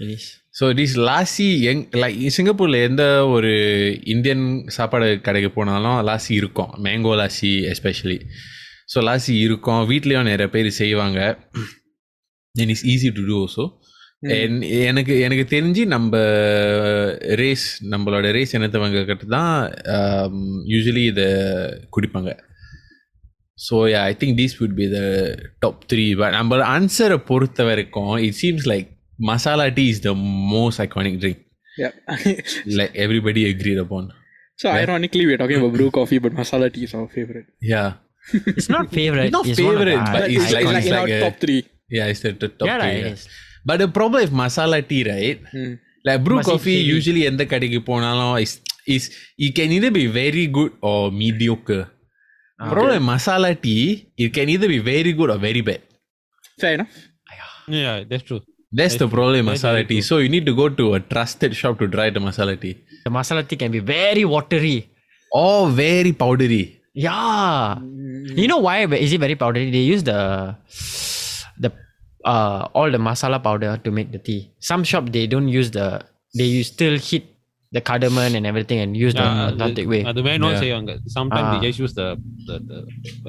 [0.00, 0.26] இஸ்
[0.58, 3.04] ஸோ திஸ் லாசி எங் லைக் சிங்கப்பூரில் எந்த
[3.34, 3.52] ஒரு
[4.14, 4.44] இந்தியன்
[4.76, 6.70] சாப்பாடு கடைக்கு போனாலும் லாசி இருக்கும்.
[6.84, 8.18] Mango lassi especially
[8.92, 9.82] so lassi இருக்கும்.
[9.90, 11.20] வீட்லேயும் நிறைய பேர் செய்வாங்க.
[12.54, 13.64] And it's easy to do so
[14.88, 16.12] எனக்கு எனக்கு தெரிஞ்சு நம்ம
[17.40, 19.54] ரேஸ் நம்மளோட ரேஸ் இனத்தவங்க கிட்ட தான்
[20.72, 21.28] யூஸ்வலி இதை
[21.96, 22.32] குடிப்பாங்க.
[23.67, 23.75] So
[24.09, 24.99] I think these would be the
[25.65, 28.89] top three but நம்ம ஆன்சரை பொறுத்த வரைக்கும் it seems like
[29.31, 30.13] masala tea is the
[30.55, 31.43] most iconic drink
[31.81, 31.91] Yeah.
[32.77, 34.05] like everybody agreed upon.
[34.61, 37.45] so ironically, we're talking about brew coffee, but masala tea is our favorite.
[37.71, 37.89] Yeah,
[38.51, 41.13] it's not favourite Not favorite, but But it's it's, like- like, it's in like our
[41.17, 41.59] a- top three.
[41.97, 42.97] yeah, it's the, the top Yeah, three.
[42.97, 43.13] it yeah.
[43.13, 43.23] is.
[43.69, 45.39] But the problem with masala tea, right?
[45.53, 45.71] Hmm.
[46.07, 46.91] Like brew Must be coffee, heavy.
[46.95, 48.53] usually எந்த கடைக்கு போனாலும் is
[48.95, 49.05] is
[49.45, 51.83] it can either be very good or mediocre.
[52.58, 55.80] Problem with masala tea, it can either be very good or very bad.
[56.60, 56.88] Fair enough.
[57.66, 58.40] Yeah, that's true.
[58.72, 59.96] That's the problem with masala tea.
[59.96, 60.02] true.
[60.02, 62.76] So you need to go to a trusted shop to try the masala tea.
[63.04, 64.90] The masala tea can be very watery.
[65.32, 66.80] Or very powdery.
[66.94, 67.78] Yeah.
[67.80, 69.70] You know why is it very powdery?
[69.70, 70.56] They use the
[71.58, 71.72] the
[72.24, 74.52] uh all the masala powder to make the tea.
[74.60, 76.02] Some shop they don't use the
[76.36, 77.33] they use still heat
[77.75, 80.01] the cardamom and everything and use the Yeah, authentic way.
[80.09, 80.61] அது வேணும் Yeah.
[80.63, 81.65] செய்வாங்க sometimes they Ah.
[81.67, 82.07] just use the
[82.47, 82.77] the, the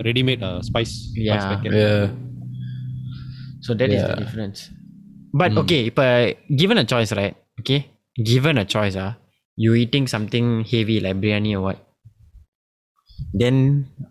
[0.06, 1.48] ready-made uh, spice spice Yeah.
[1.50, 1.72] packet.
[1.82, 2.04] Yeah.
[3.66, 4.20] So that is the Yeah.
[4.22, 4.60] difference.
[5.40, 6.22] But okay, if uh,
[6.60, 7.34] given a choice, right?
[7.60, 7.80] Okay,
[8.30, 9.10] given a choice, ah,
[9.64, 11.78] you eating something heavy like biryani or what?
[13.42, 13.56] Then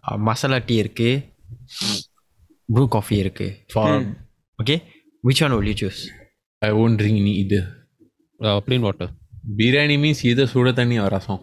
[0.07, 1.09] uh, masala tea இருக்கு
[2.75, 3.87] brew coffee இருக்கு for
[4.61, 4.77] okay
[5.27, 6.01] which one will you choose
[6.67, 7.63] I won't drink any either.
[8.47, 9.07] Uh, plain water
[9.57, 11.41] Biryani means either சுட தண்ணி or rasam.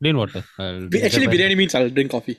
[0.00, 0.42] Plain water.
[0.58, 1.34] I'll Bi- drink Actually, that.
[1.34, 2.36] biryani means I'll drink coffee.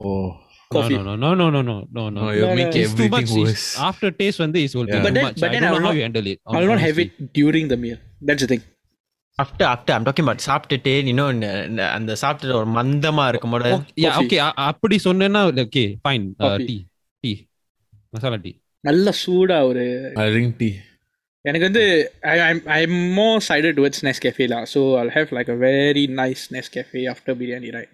[0.00, 0.28] Oh.
[0.70, 0.96] Coffee.
[0.98, 2.20] No, no, no, no, no, no, no, no.
[2.20, 3.30] No, you No, make no, It's too everything much.
[3.30, 3.50] worse.
[3.50, 4.96] It's, after taste வந்து is will be Yeah.
[4.96, 5.38] too But then- much.
[5.40, 6.38] but I then don't I will know how not- you handle it.
[6.44, 7.06] I will not have honestly.
[7.20, 7.98] it during the meal.
[8.26, 8.62] That's the thing.
[9.42, 13.70] After after I'm talking but சாப்பிட்டுட்டு இன்னும் இந்த- இந்த அந்த சாப்பிட்டுட்டு ஒரு மந்தமா இருக்கும் போது
[13.70, 14.26] Yeah, Coffee.
[14.26, 14.38] okay.
[14.38, 16.34] அ- அப்படி சொன்னேன்னா okay, fine.
[16.38, 16.66] Uh, Coffee.
[16.66, 16.80] tea,
[17.22, 17.36] tea,
[18.10, 18.52] masala tea.
[18.80, 20.72] நல்ல சூடா ஒரு I drink tea.
[21.48, 21.84] எனக்கு வந்து
[22.32, 24.62] I, I'm I'm more sided towards Nescafe lah.
[24.72, 27.92] So I'll have like a very nice Nescafe after biryani, right?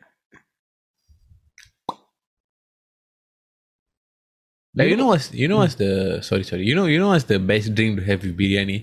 [4.78, 7.24] Like, you know what's you know what's the sorry sorry you know you know what's
[7.24, 8.78] the best drink to have with biryani?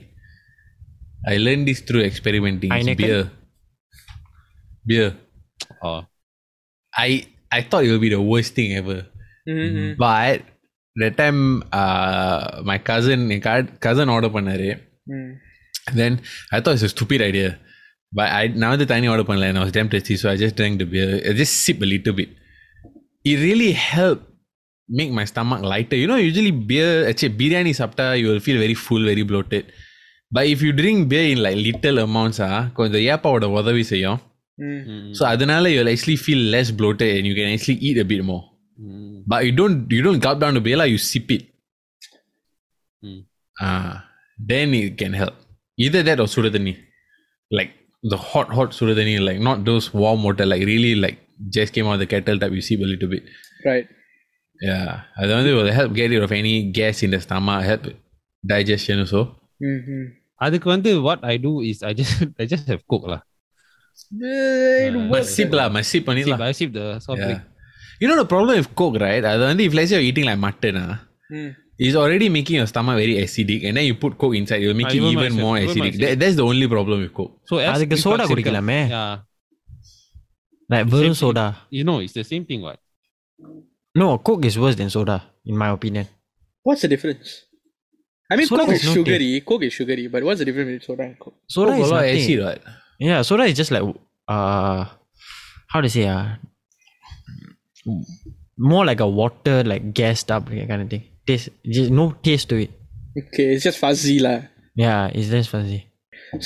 [1.25, 2.71] I learned this through experimenting.
[2.71, 2.97] It's Heineken?
[2.97, 3.31] beer.
[4.85, 5.09] Beer.
[5.83, 6.01] Oh.
[6.95, 9.05] I I thought it would be the worst thing ever.
[9.47, 9.99] Mm-hmm.
[9.99, 10.41] But
[10.97, 11.39] that time
[11.81, 12.37] uh,
[12.69, 14.69] my cousin N ca- cousin order பண்ணாரு
[15.13, 15.31] Mm.
[15.99, 16.13] then
[16.55, 17.47] I thought it's a stupid idea.
[18.17, 20.55] But I now the tiny order பண்ணல and I was damn tasty so I just
[20.59, 21.09] drank the beer.
[21.29, 22.29] I just sip a little bit.
[23.31, 24.23] It really helped
[24.99, 25.97] make my stomach lighter.
[26.01, 29.65] You know, usually beer, actually biryani சாப்பிட்டா you will feel very full, very bloated.
[30.31, 34.19] But if you drink beer in like little amounts, ah, கொஞ்சம் ஏப்பாவோட உதவி செய்யும்.
[34.65, 34.79] Mm.
[34.91, 38.23] Mm, So அதனால you'll actually feel less bloated and you can actually eat a bit
[38.31, 38.43] more.
[38.79, 41.43] mm, But you don't you don't gulp down the beer, lah, you sip it.
[43.03, 43.21] mm.
[43.61, 44.05] Ah,
[44.51, 45.35] then it can help.
[45.77, 46.73] Either that or sudatani.
[47.51, 47.71] Like
[48.13, 51.19] the hot, hot sudatani, like not those warm water, like really like
[51.57, 53.23] just came out of the kettle type, you sip a little bit.
[53.65, 53.87] Right.
[54.69, 54.89] Yeah.
[55.21, 57.85] அது வந்து will help get rid of any gas in the stomach, help
[58.53, 59.21] digestion also.
[59.69, 60.03] Mm-hmm.
[60.45, 63.21] அதுக்கு வந்து what I do is I just I just have coke lah.
[65.13, 67.41] Must sip lah, must sip on it Sip, lah.
[68.01, 69.23] You know the problem with coke, right?
[69.31, 70.93] அது வந்து if let's say you're eating like mutton, ah,
[71.35, 71.49] Mm.
[71.85, 74.89] it's already making your stomach very acidic and then you put coke inside, it'll make
[74.89, 75.93] Ah, it even even myself, more even acidic.
[75.93, 76.01] myself.
[76.03, 77.33] That, that's the only problem with coke.
[77.51, 78.33] So as அதுக்கு reflux soda இருக்கு.
[78.33, 79.13] குடிக்கலாமே Yeah.
[80.73, 81.45] Like வெறும் soda
[81.77, 82.79] You know, it's the same thing what?
[84.01, 85.17] No Coke is worse than soda
[85.51, 86.05] in my opinion
[86.67, 87.29] What's the difference?
[88.31, 89.27] I mean, Soda Coke is is not sugary.
[89.49, 91.35] Coke is sugary, but what's the difference between soda and Coke?
[91.55, 92.61] soda Coke is a lot of nothing acid, right?
[93.09, 93.85] yeah soda is just like
[94.35, 94.81] uh
[95.73, 96.23] how to say ah
[98.71, 102.57] more like a water like gassed up kind of thing taste just no taste to
[102.65, 102.71] it
[103.21, 104.39] Okay, it's just fuzzy lah.
[104.83, 105.81] yeah it's less fuzzy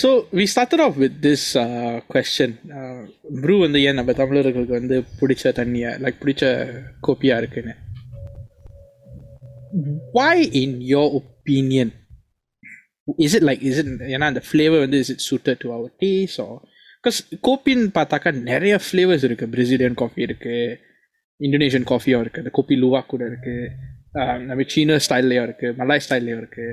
[0.02, 0.08] So
[0.38, 2.50] we started off with this uh, question.
[2.78, 3.02] Uh,
[3.44, 6.44] brew வந்து ஏன் நம்ம தமிழர்களுக்கு வந்து பிடிச்ச தண்ணியா like பிடிச்ச
[7.06, 7.74] கோப்பியா இருக்குன்னு
[10.18, 11.88] why in your opinion
[13.26, 16.40] is it like is it ஏன்னா அந்த flavor வந்து is it suited to our taste
[16.46, 16.54] or
[17.00, 20.56] because கோப்பின்னு பார்த்தாக்கா நிறைய flavors இருக்கு பிரசிலியன் காஃபி இருக்கு
[21.43, 23.71] Indonesian காஃபியும் இருக்கு அந்த கோப்பி லுவா கூட இருக்கு
[24.15, 26.67] ஆஹ் நம்ம சீன ஸ்டைல்லையும் இருக்கு மலாய் ஸ்டைல்லையும் இருக்கு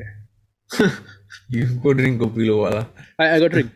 [1.52, 2.86] You go drink kopi luwak lah.
[3.16, 3.70] I, I got drink.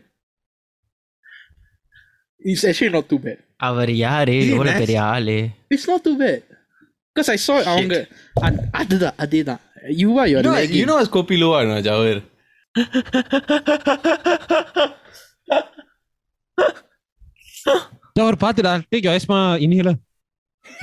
[2.40, 3.38] It's actually not too bad.
[3.56, 6.42] அவர் யாரு எவ்வளவு பெரிய ஆளு It's not too bad.
[7.08, 8.08] Because I saw அவங்க
[8.40, 10.78] அத்- அதுதான் அதேதான் you are your know, lagging.
[10.80, 12.22] you know what's kopi luwak, no?
[18.20, 19.94] அவர் பார்த்துடா take your asthma inhaler.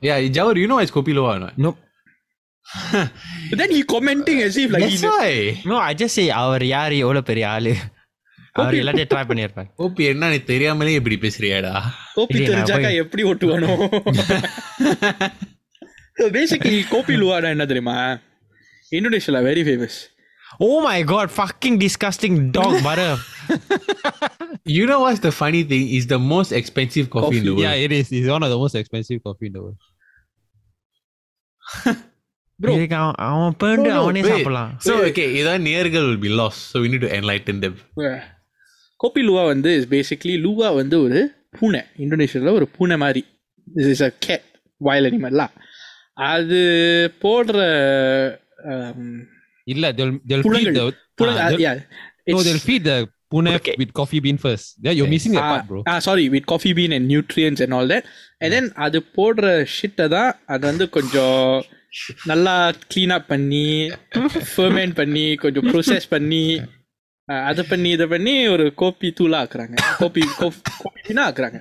[0.00, 1.54] Yeah, Jawar, you know what's kopi luwak or not?
[1.58, 1.78] nope.
[3.50, 5.30] But then he commenting as if like That's he why.
[5.64, 7.72] no I just say அவர் யாரு எவ்வளவு பெரிய ஆளு?
[8.54, 9.68] அவர் எல்லாத்தையும் try பண்ணியிருப்பார்.
[9.76, 11.72] கோபி என்ன நீ தெரியாமலே இப்படி பேசுறியாடா?
[12.16, 13.68] நான் தெரிஞ்சாக்கா எப்படி ஓட்டுவானோ?
[16.36, 17.96] பேசிக்கலி கோப்பி லுவாடா என்ன தெரியுமா?
[18.92, 19.98] இந்தோனேஷியால very famous
[20.60, 23.12] oh my god fucking disgusting dog butter
[24.64, 25.88] You know what's the funny thing?
[25.88, 27.62] Is the most expensive coffee, in the world.
[27.62, 28.12] Yeah, it is.
[28.12, 29.78] It's one of the most expensive coffee in the world.
[32.60, 32.72] Bro.
[32.74, 36.60] அவன் அவன் பேண்டு No, no, அவனே Wait, சாப்பிடலாம் so okay, இதான் நேர்கள் will be lost.
[36.70, 37.74] So we need to enlighten them.
[39.00, 41.20] Kopi luwak வந்து is basically luwak வந்து ஒரு
[41.58, 43.22] பூனை இந்தோனேஷியாவில் ஒரு பூனை மாதிரி
[43.80, 44.48] இஸ் இஸ் அ கேட்
[44.80, 45.52] வயல் அனிமல்லாம்
[46.30, 46.60] அது
[47.24, 47.58] போடுற
[48.72, 49.04] um,
[49.67, 50.77] இல்ல they'll they'll feed புலங்கள்.
[50.79, 50.85] the
[51.19, 51.75] புலங்க- ah, they'll- yeah,
[52.27, 52.97] no it's- they'll feed the
[53.31, 53.75] pune Okay.
[53.77, 54.65] with coffee bean first.
[54.79, 55.79] Yeah, you're missing that part, bro.
[55.91, 58.03] ah sorry with coffee bean and nutrients and all that
[58.41, 59.45] and then அது போடுற
[59.75, 61.47] ஷிட்டை தான் அது வந்து கொஞ்சம்
[62.25, 62.53] நல்லா
[62.91, 63.65] clean அப் பண்ணி
[64.53, 66.43] ferment பண்ணி கொஞ்சம் ப்ரோசஸ் பண்ணி
[67.27, 70.71] ஆஹ், அதை பண்ணி இதை பண்ணி ஒரு கோப்பி தூளா ஆக்குறாங்க கோப்பி கோப்பி
[71.07, 71.59] பீனா ஆக்குறாங்க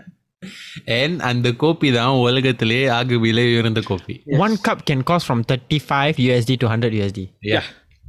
[0.97, 6.17] And அந்த கோப்பி தான் உலகத்திலே ஆக விலை உயர்ந்த copy one cup can cost from 35
[6.25, 7.21] USD to 100 USD
[7.53, 7.67] Yeah.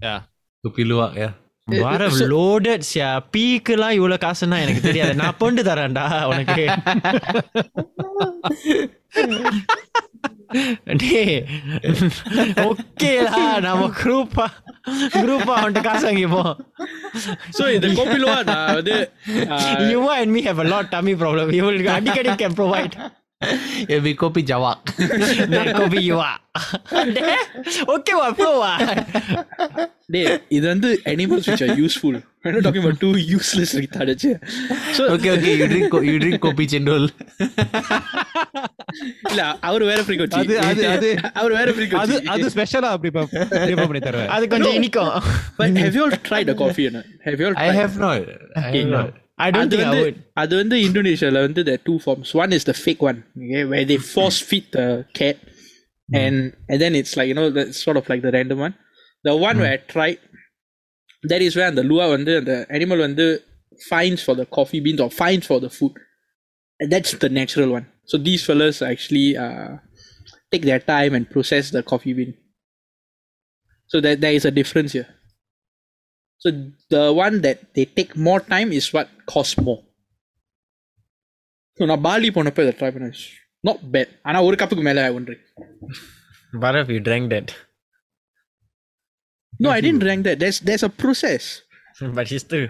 [0.08, 0.20] Yeah.
[0.64, 1.34] Copy luwak, yeah.
[1.68, 6.64] வர லோடட் சியா பீக்கெல்லாம் இவ்வளவு காசுன்னா எனக்கு தெரியாது நான் பொண்டு தரேன்டா உனக்கு
[11.02, 11.38] டேய்
[12.66, 14.46] ஓகேடா நம்ம குரூப்பா
[15.16, 16.54] குரூப்பா அவன்கிட்ட காசு வாங்கிப்போம்
[17.58, 18.96] So இந்த கோபிலுவா நான் வந்து
[19.56, 22.96] uh, you and me have a lot tummy problem you will அடிக்கடி can provide
[23.89, 24.81] It'll kopi jawak.
[25.51, 26.39] that coffee you are
[27.95, 28.79] okay what flow ah
[30.15, 34.19] டேய் இது வந்து animals which are useful we're not talking about two useless retarded
[34.97, 35.53] so okay, okay.
[35.61, 37.05] You drink you drink kopi chendol.
[39.31, 43.89] இல்ல அவர் வேற frequency அது- அது- அது- அவர் வேற அது frequency அது ஸ்பெஷலா அப்படி prepare
[43.91, 45.15] பண்ணி தருவேன் அது கொஞ்சம் இனிக்கும்
[45.61, 48.23] but have you all tried the coffee not have you all I tried have not.
[48.63, 49.01] I Okay, have no.
[49.01, 49.15] not.
[49.46, 52.30] I don't அது think I வந்து would அது வந்து இந்தோனேஷியால வந்து there are two forms
[52.44, 54.88] one is the fake one okay where they force feed the
[55.20, 55.38] cat
[56.20, 56.38] and
[56.70, 58.76] and then it's like you know that's sort of like the random one
[59.28, 60.20] the one where I tried
[61.32, 63.28] that is where the lua வந்து the animal வந்து
[63.92, 65.94] finds for the coffee beans or finds for the food
[66.80, 69.72] and that's the natural one so these fellas actually uh,
[70.52, 72.34] take their time and process the coffee bean
[73.92, 75.10] so that there is a difference here
[76.42, 76.50] so
[76.92, 79.82] the one that they take more time is what costs more.
[81.80, 83.16] So நான் poly போனப்போ இதை try பண்ணேன்
[83.64, 85.36] not bad ஆனால் ஒரு கப்புக்கு மேலே ஒன்று
[86.54, 87.48] but if you drank that
[89.60, 91.48] no I tent rank that there's there's a process
[92.18, 92.66] but it's still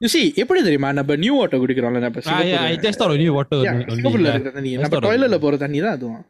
[0.00, 3.28] you see எப்படி தெரியுமா நம்ம நியூ வாட்டர் குடிக்கிறோம்ல நம்ம Ah, yeah, I just thought only
[3.38, 4.36] water Yeah, only, சிங்கப்பூர்ல yeah.
[4.36, 6.22] இருக்கிற தண்ணி Just நம்ம thought only- டாய்லெட்ல போற தண்ணி தான் அதுவும்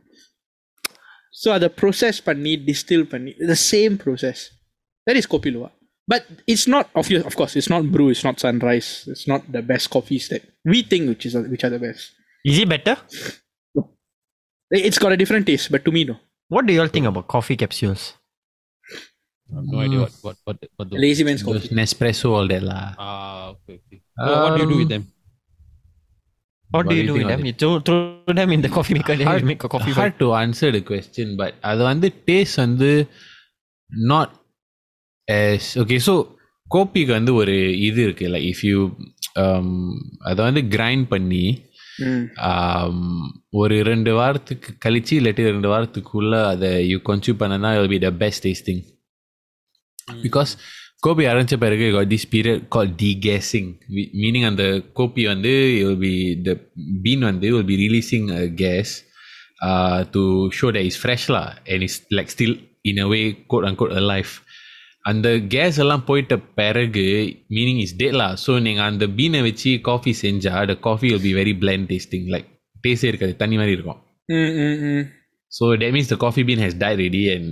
[1.34, 4.42] ஸோ அதை ப்ரோசஸ் பண்ணி டிஸ்டில் பண்ணி the same process
[5.06, 5.70] that is கோபிலுவா
[6.08, 9.44] but it's not of you off course it's not Bru it's not sunrise it's not
[9.56, 12.08] the best copies that we think which is which are the best
[12.44, 12.96] is it better
[14.70, 16.16] it's got a different taste but to me no
[16.50, 18.02] what do you all think about coffee capsules
[19.48, 22.46] I have no idea what what what, what those- lazy mens Those coffee Nespresso, all
[22.52, 22.84] that lah.
[23.06, 23.98] Ah, okay, okay.
[24.18, 25.04] So what do you do with them?
[26.70, 28.94] what, do you do with think them of you throw, throw them in the coffee
[28.98, 32.58] maker then you make a coffee hard to answer the question but அது வந்து taste
[32.64, 32.90] வந்து
[33.90, 34.30] not
[35.27, 36.13] S okay so
[36.67, 37.55] கோபிக்கு வந்து ஒரு
[37.87, 38.79] இது இருக்கு like if you
[40.23, 41.45] அதை வந்து கிரைண்ட் பண்ணி
[43.53, 48.43] ஒரு ரெண்டு வாரத்துக்கு கழிச்சு இல்லாட்டி ரெண்டு வாரத்துக்குள்ள அதை யூ கன்சியூ பண்ணனா will be the best
[48.47, 48.81] tasting
[50.23, 50.51] because
[50.99, 53.69] Gopi அரைஞ்ச பிறகு got this period call the gassing
[54.21, 54.63] meaning அந்த
[54.93, 56.13] கோபி வந்து இல் பி
[56.47, 56.53] த
[57.05, 58.29] பீன் வந்து will be releasing
[58.63, 58.93] gas
[60.11, 60.23] to
[60.59, 62.57] show the is ஃப்ரெஷ்லா and is like still
[62.91, 64.33] in a way got and got a life
[65.10, 67.06] அந்த case எல்லாம் போயிட்ட பிறகு
[67.56, 71.34] meaning is date law so நீங்கள் அந்த பீனை வச்சு காஃபி செஞ்சா the coffee will be
[71.40, 72.48] very bland tasting like
[72.84, 74.00] டேஸ்டே இருக்காது தண்ணி மாதிரி இருக்கும்
[74.36, 75.04] ம் ம் ம்
[75.52, 77.46] so that means the coffee bean has died already and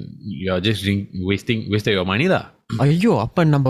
[0.44, 2.44] you're just drink, wasting wasted your money lah
[2.85, 3.68] ஐயோ அப்போ நம்ம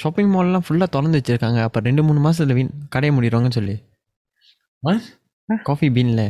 [0.00, 3.76] ஷாப்பிங் மால்லாம் ஃபுல்லாக திறந்து வச்சிருக்காங்க அப்போ ரெண்டு மூணு மாசத்துல வீண் கடையை முடிடுவாங்கன்னு சொல்லி
[4.82, 5.04] what
[5.70, 6.24] காஃபி பீனில்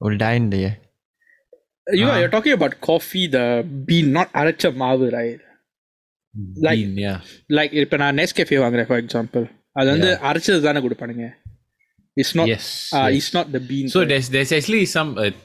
[0.00, 0.68] ஒரு time டைய
[1.86, 3.44] You are you're talking about coffee, the
[3.86, 5.40] bean, not அரைச்ச மாவு, right?
[6.37, 6.85] Like
[7.49, 11.33] like இப்போ நான் நெஸ்கேஃபே வாங்குறேன் ஃபார் எக்ஸாம்பிள் அது வந்து அரைச்சது தானே கொடுப்பானுங்க.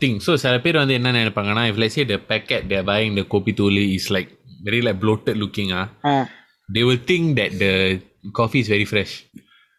[0.00, 3.24] திங் ஸோ uh, சில பேர் வந்து என்ன நினைப்பாங்கன்னா if lies the packet they buying the
[3.28, 4.30] Gopi தூளி is like
[4.64, 5.82] very like bloated லுக்கிங்கா
[6.68, 7.66] they will think that the
[8.68, 9.30] very fresh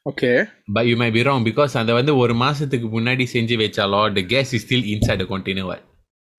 [0.05, 4.71] okay but my B because அதை வந்து ஒரு மாசத்துக்கு முன்னாடி செஞ்சு வச்சாலோ the gas is
[4.71, 5.83] inside the container what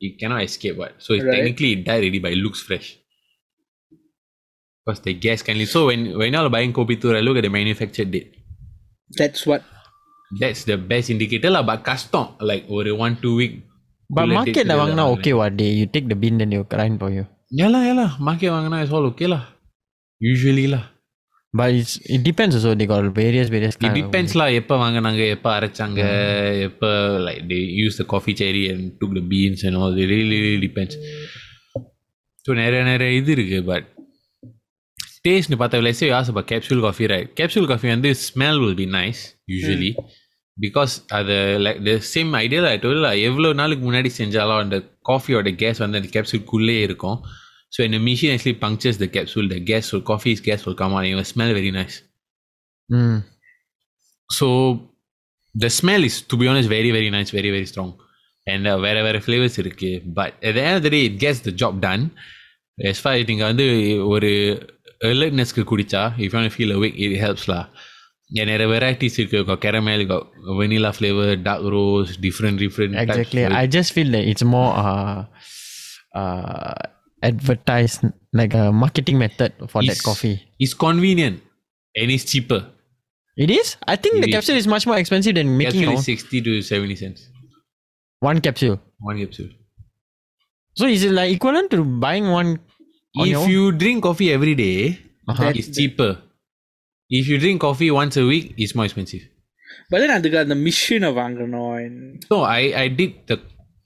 [0.00, 1.12] it cannot escape what so
[2.00, 3.03] ready by looks fresh
[4.87, 7.53] because the gas can leave so when when you're buying kopi toli look at the
[7.59, 8.29] manufactured date
[9.11, 9.63] that's what
[10.31, 13.55] that's the best indicator lah but custom like ஒரு one two week
[14.09, 16.55] but cooler date மார்க்கெட்டில் க்கு வாங்கினா தான் okay வா day you take the been then
[16.57, 18.09] you grind for you Yeah lah, yeah lah.
[18.21, 19.43] Market வாங்கினா is all okay lah.
[20.21, 20.85] Usually lah.
[21.53, 25.49] But it's it depends so the call various various It depends lah எப்போ வாங்கினாங்க எப்போ
[25.57, 26.01] அரைச்சாங்க
[26.67, 26.89] எப்போ
[27.27, 30.61] like they use the coffee cherry and took the beans and all it really really
[30.67, 30.93] depends
[32.45, 33.85] so நிறைய நிறைய இது இருக்கு but
[35.24, 39.22] டேஸ்ட்னு பார்த்தா let's say you ask about capsule coffee வந்து ஸ்மெல் வில் be nice
[39.54, 39.92] usually.
[39.96, 40.12] Hmm.
[40.56, 44.76] Because அது like the same ஐடியாவில் ஐ டோல் எவ்வளோ நாளுக்கு முன்னாடி செஞ்சாலும் அந்த
[45.08, 47.18] காஃபியோட கேஸ் வந்து அந்த கேப்சூல்குள்ளே இருக்கும்.
[47.76, 51.00] ஸோ இந்த machine actually punctures the capsule the gas ஒரு காஃபி இஸ் கேஸ் ஒரு comma
[51.06, 51.96] your smell very nice
[54.38, 54.48] so
[55.54, 57.92] the smell is to be on is very very nice very very strong
[58.46, 59.92] and வேறு வேறு flavours இருக்கு.
[60.18, 62.04] But எதாவது it gas the job done
[62.78, 63.66] எஸ்ஃபா நீங்கள் வந்து
[64.14, 64.32] ஒரு
[65.11, 67.63] alertnessக்கு குடிச்சா if you want to feel awake it helps lah
[68.39, 70.23] and நிறைய varieties இருக்கு got caramel got
[70.59, 73.43] vanilla flavor dark roast different different Exactly.
[73.45, 75.19] types I just feel that it's more uh,
[76.21, 76.73] uh,
[77.29, 78.01] advertised
[78.39, 80.35] like a marketing method for that It's- coffee.
[80.63, 81.37] it's convenient
[81.99, 82.61] and it's cheaper
[83.43, 83.67] It is.
[83.93, 84.33] I think It the is.
[84.35, 87.19] capsule is much more expensive than making capsule your is 60 to 70 cents
[88.29, 88.77] one capsule.
[89.09, 89.51] one capsule
[90.79, 92.72] So is it like equivalent to buying one On your
[93.18, 94.98] if you drink coffee every day,
[95.28, 95.50] Uh-huh.
[95.50, 96.10] it's cheaper.
[97.10, 99.22] If you drink coffee once a week, it's more expensive.
[99.90, 103.36] But then அதுக்கு அந்த மிஷினை வாங்கணும் So I I did the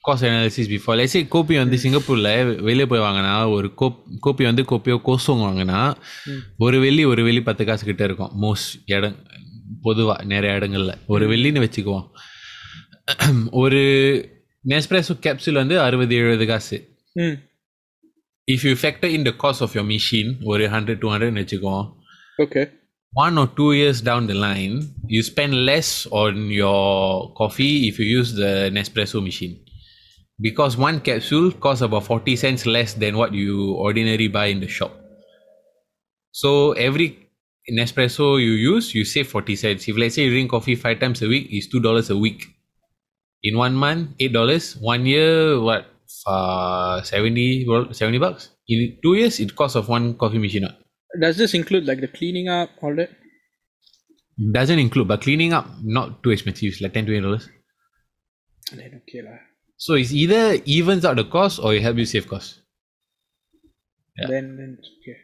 [0.09, 0.97] cost analysis before.
[0.97, 5.95] Let's say kopi வந்து சிங்கப்பூர்ல வெளியே போய் வாங்கினா ஒரு கோப் கோப்பி வந்து கோப்பியோ கோசோங் வாங்கினா
[6.59, 8.43] ஒரு வெள்ளி ஒரு வெள்ளி பத்து காசு கிட்ட இருக்கும்.
[8.43, 9.17] மோஸ்ட் இடம்
[9.85, 10.95] பொதுவா நிறைய இடங்கள்ல.
[11.07, 12.11] ஒரு வெள்ளின்னு வச்சுக்குவோம்.
[13.51, 13.81] ஒரு
[14.69, 16.97] நெஸ்பிரஸோ கேப்சூல் வந்து அறுபது எழுபது காசு.
[18.48, 21.86] ம் if you factor in the cost of your machine ஒரு ஹண்ட்ரட் டூ ஹண்ட்ரட்னு வச்சுக்குவோம்
[22.46, 22.64] okay
[23.14, 24.76] one or two years down the line,
[25.08, 29.60] you spend less on your coffee if you use the Nespresso machine.
[30.40, 34.68] Because one capsule costs about 40 cents less than what you ordinarily buy in the
[34.68, 35.00] shop.
[36.32, 37.30] So every
[37.72, 39.88] Nespresso you use, you save 40 cents.
[39.88, 42.48] If let's say you drink coffee five times a week, it's $2 a week.
[43.44, 44.82] In one month, $8.
[44.82, 45.86] One year, what?
[46.26, 48.44] Uh, 70, well, 70 bucks.
[48.68, 50.68] In two years, it costs of one coffee machine.
[51.24, 53.12] does this include like the cleaning up all that
[54.38, 55.66] Doesn't include, but cleaning up
[55.98, 57.44] not too expensive, it's like 10 20 dollars.
[58.72, 59.36] then okay lah
[59.80, 60.44] So it's either
[60.78, 62.50] evens out the cost or it helps you save cost.
[64.18, 64.30] Yeah.
[64.34, 65.18] then then it's okay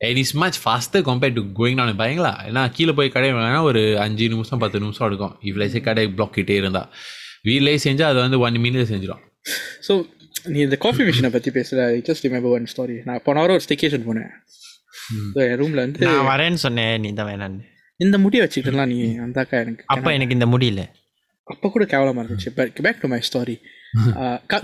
[0.00, 2.34] And it's much faster compared to going down and buying lah.
[2.48, 6.56] ஏன்னா கீழே போய் கடை வாங்கினா ஒரு அஞ்சு நிமிஷம் பத்து நிமிஷம் எடுக்கும் இவ்வளோ கடை பிளாக் கிட்டே
[6.62, 6.82] இருந்தா
[7.48, 9.22] வீட்லயே செஞ்சா அது வந்து ஒன் மினிட் செஞ்சிடும்
[9.87, 9.93] ஸோ
[10.53, 13.65] நீ இந்த காஃபி மிஷினை பற்றி பேசுகிற I just remember one story நான் போன வாரம் ஒரு
[13.67, 14.31] ஸ்டேகேஷன் போனேன்.
[15.33, 16.95] So, என் ரூமில் வந்து நான் வரேன்னு சொன்னேன்.
[17.03, 17.63] நீ தான் வேணான்னு.
[17.99, 20.83] இந்த முடியை வச்சுக்கிட்டுலாம் நீ அந்தாக்கா எனக்கு அப்ப எனக்கு இந்த முடியல
[21.47, 22.51] அப்போ கூட கேவலமாக இருந்துச்சு.
[22.59, 23.19] But back to my.
[23.29, 23.55] Story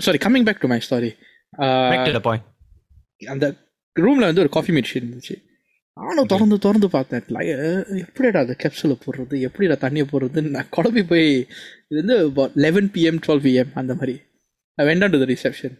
[0.06, 1.10] sorry coming back to my story
[3.34, 3.46] அந்த
[3.96, 5.36] ரூமில் வந்து ஒரு காஃபி மிஷின் இருந்துச்சு.
[5.96, 7.24] நானும் திறந்து திறந்து பார்த்தேன்.
[8.04, 9.36] எப்படிடா அந்த கேப்சூலை போடுறது?
[9.48, 11.28] எப்படிடா தண்ணியை போடுறதுன்னு நான் குழம்பி போய்
[11.88, 12.16] இது வந்து
[12.66, 14.14] லெவன் பிஎம் டுவெல் பிஎம் அந்த மாதிரி.
[14.89, 15.75] வெண்டான் to the reception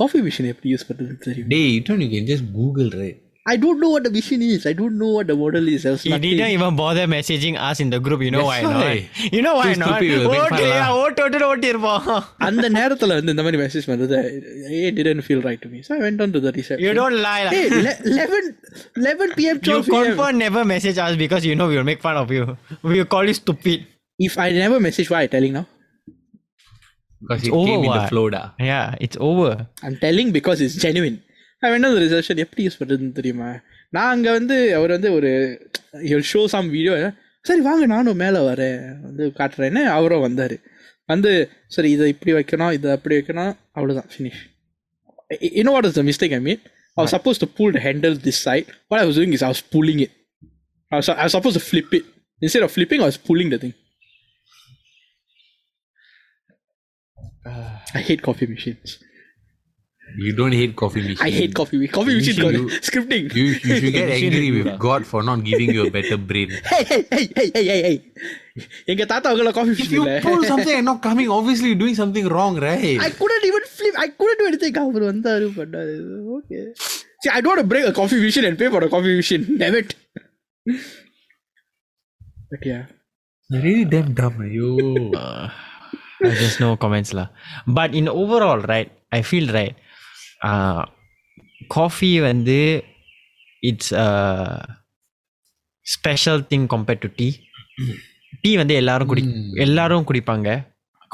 [0.00, 3.16] coffee machine எப்படி யூஸ் பண்ணுறதுன்னு தெரியும் டேய் இட்டும் you can just google right
[3.52, 4.62] I don't know what the machine is.
[4.68, 5.82] I don't know what the model is.
[5.84, 6.22] There was He nothing.
[6.38, 8.20] didn't even bother messaging us in the group.
[8.26, 8.94] You know That's why why.
[8.94, 9.34] not?
[9.34, 9.90] You know why Too not?
[9.90, 10.88] stupid, you'll make fun ஓட்டு lah.
[11.02, 12.08] ஓட்டு ஓட்டு ஓட்டி இருப்போம்
[12.48, 14.18] அந்த நேரத்துல வந்து இந்த மாதிரி மெசேஜ் வந்தது
[14.88, 15.82] it didn't feel right to me.
[15.86, 16.84] So I went on to the reception.
[16.86, 17.40] You don't lie.
[17.46, 17.52] lah.
[17.56, 18.42] Hey, le- 11,
[19.04, 19.56] 11 p.m.
[19.60, 20.04] You 12 p.m.
[20.08, 22.44] confirm never message us because you know we will make fun of you.
[22.90, 23.78] We will call you stupid.
[24.18, 25.66] If I never message, why I telling now?
[27.21, 28.09] Because It's it over came in the what?
[28.11, 29.51] flow da Yeah, it's over.
[29.85, 31.17] I'm telling because it's genuine.
[31.65, 33.49] I went on the reception எப்படி use பண்ணுறதுன்னு தெரியுமா
[33.95, 35.31] நான் அங்கே வந்து அவர் வந்து ஒரு
[36.09, 36.93] he'll show some video
[37.49, 40.55] சரி வாங்க நானும் மேலே வரேன் வந்து காட்டுறேன்னு அவரும் வந்தார்
[41.11, 41.31] வந்து
[41.75, 44.41] சரி இதை இப்படி வைக்கணும் இதை அப்படி வைக்கணும் அவ்வளோதான் finish
[45.57, 46.61] you know what is the mistake I made?
[46.97, 48.67] I was supposed to pull the handle this side.
[48.89, 50.11] What I was doing is I was pulling it.
[50.91, 52.05] I was, I was supposed to flip it.
[52.41, 53.73] Instead of flipping, I was pulling the thing.
[57.98, 58.90] I hate coffee machines.
[60.24, 61.94] you don't hate coffee machine I hate coffee machines.
[61.96, 63.24] Coffee machine should got do- scripting.
[63.38, 65.90] you, you should get Machine angry is with good, God for not giving you a
[65.96, 67.96] better brain hey, hey, hey, hey, hey, hey, hey.
[68.92, 71.82] எங்க தாத்தா அவங்கள coffee if machine you இல்ல pull something and not coming obviously you're
[71.84, 73.96] doing something wrong right I couldn't even flip.
[74.04, 74.76] I couldn't do anything.
[74.84, 75.96] அவர் வந்தாரு பண்ணாரு
[76.36, 76.60] okay
[77.22, 79.44] See, I don't want to break a coffee machine and pay for a coffee machine.
[79.60, 79.90] Damn it.
[82.50, 82.82] But yeah.
[83.64, 84.68] really damn dumb you
[85.24, 85.46] Uh,
[86.20, 87.28] there's no comments lah.
[87.78, 89.74] But in overall, right, I feel right.
[90.50, 90.82] Uh,
[91.76, 92.58] coffee வந்து
[93.62, 94.08] it's a
[95.96, 97.32] special thing compared to tea.
[98.44, 99.22] Tea வந்து எல்லாரும் குடி
[99.64, 100.48] எல்லாரும் குடிப்பாங்க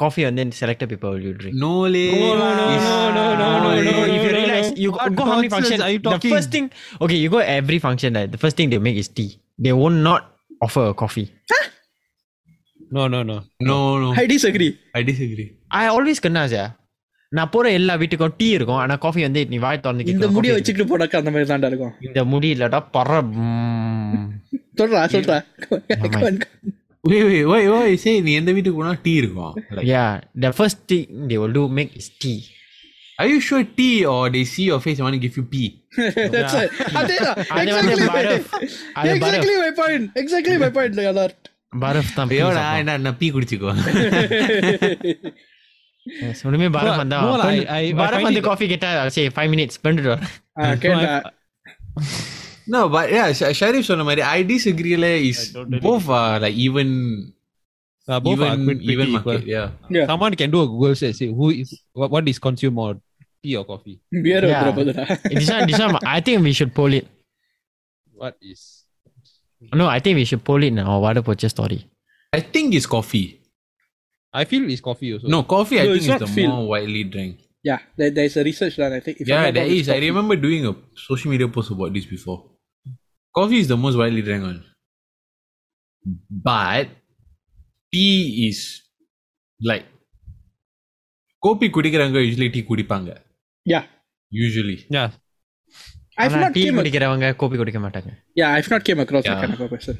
[0.01, 1.55] coffee வந்து selected people will drink.
[1.65, 4.69] no lay No, no, no, It's- no, no, no, no, no, if you no, realize
[4.71, 4.81] no.
[4.83, 6.33] you What go how many nonsense function are you the talking?
[6.35, 6.65] first thing
[7.03, 9.29] okay you go every function right, the first thing they make is tea
[9.65, 10.21] they will not
[10.67, 11.27] offer a coffee
[12.90, 13.36] No, no, no.
[13.68, 14.70] no no I disagree.
[14.98, 15.48] I disagree
[15.80, 16.70] I always கண்ணா sir
[17.32, 20.58] நான் போற எல்லா வீட்டுக்கும் tea இருக்கும் ஆனா coffee வந்து நீ வாய் திறந்து இந்த முடியை coffee
[20.58, 24.24] வச்சுக்கிட்டு போனாக்கா அந்த மாதிரி தாண்டா இருக்கும் இந்த முடி இல்லடா பற ம்.
[24.80, 25.38] சொல்றா சொல்றா
[27.04, 30.10] wait wait wait wait say நீ எந்த வீட்டுக்கு போனா டீ இருக்கும் like yeah
[30.44, 32.38] the first thing they will do make is tea
[33.18, 35.68] are you sure tea or they see your face and want to give you pee
[36.34, 36.72] That's it.
[37.00, 37.38] அதேதான்.
[37.54, 38.50] அது வந்து Exactly my- பரஃப்.
[38.98, 40.04] அது Exactly my point.
[40.22, 41.38] Exactly my point, Leonard.
[41.73, 42.79] பரஃப் தான் ஐயோ please நான் அப்பா.
[42.81, 43.69] என்ன என்ன பீ குடிச்சுக்கோ
[46.05, 47.61] Yes, உடனே பரஃப் No, வந்தா no, I- பண்ணு.
[47.75, 50.23] I- I பரஃப் find வந்து it- காஃபி கேட்டா சரி ஃபைவ் மினிட்ஸ் பண்ணிட்டு வர
[50.59, 51.13] ஆ, கேட்டா.
[52.73, 55.39] no but yeah Sh- Sharif சொன்ன மாதிரி I disagree ல is
[55.85, 56.89] both are like even
[58.07, 59.33] Uh, both are even pretty even equal.
[59.33, 60.05] market yeah Yeah.
[60.09, 61.15] Someone can do a Google search.
[61.15, 62.93] Say who is what, what is consumed more,
[63.43, 63.95] tea or coffee?
[64.25, 64.55] Beer Yeah.
[64.55, 65.05] வந்துட போகுதுடா.
[65.33, 67.07] this one, this one, I think we should poll it.
[68.15, 68.61] What is?
[69.81, 71.79] No, I think we should poll it in our water purchase story.
[72.33, 73.25] I think it's coffee
[74.41, 75.27] I feel it's coffee also.
[75.27, 76.49] no coffee I No, think it's is not the feel.
[76.51, 77.33] more widely drank
[77.69, 78.93] Yeah, there, there's a research done.
[78.93, 79.15] I think.
[79.21, 79.89] If I'm Yeah, not there wrong, it's is.
[79.89, 80.07] I coffee.
[80.09, 82.39] remember doing a social media post about this before.
[83.37, 84.59] Coffee is the most widely drank one.
[86.49, 86.87] But
[87.93, 88.15] tea
[88.49, 88.59] is
[89.71, 89.85] like
[91.45, 93.09] Gopi குடிக்கிறவங்க usually tea குடிப்பாங்க
[93.65, 93.85] Yeah,
[94.39, 95.09] usually Yeah.
[96.21, 96.73] I've ஆனா not tea came.
[96.73, 98.09] ac- குடிக்கிறவங்க Gopi குடிக்க மாட்டாங்க
[98.39, 99.43] yeah, I've not came across that Yeah.
[99.43, 99.95] kind of a person.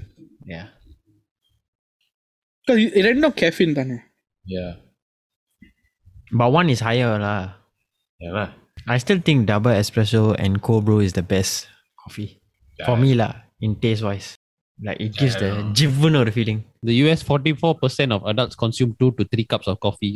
[0.53, 0.65] Yeah.
[2.61, 3.93] Because it had no caffeine, done.
[4.55, 4.65] Yeah
[6.39, 7.39] But one is higher lah.
[8.25, 8.43] Yeah
[8.93, 11.53] I still think double espresso and cold brew is the best
[12.03, 12.29] coffee
[12.87, 13.31] for me lah.
[13.65, 14.27] In taste wise,
[14.79, 15.49] like it gives the
[15.79, 16.59] jivun or feeling.
[16.89, 20.13] The US 44% of adults consume two to three cups of coffee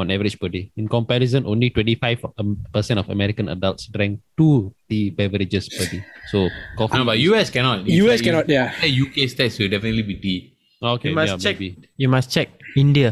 [0.00, 0.64] on average per day.
[0.80, 4.54] In comparison, only 25% um, percent of American adults drank two
[4.88, 6.02] tea beverages per day.
[6.32, 6.38] So
[6.80, 6.98] coffee.
[6.98, 7.78] No, but US cannot.
[7.86, 8.44] It's US like cannot.
[8.44, 8.68] if- Yeah.
[8.82, 10.38] the UK stats will definitely be tea.
[10.94, 11.56] okay, You must yeah, check.
[11.60, 11.88] maybe.
[12.04, 12.48] You must check
[12.84, 13.10] India.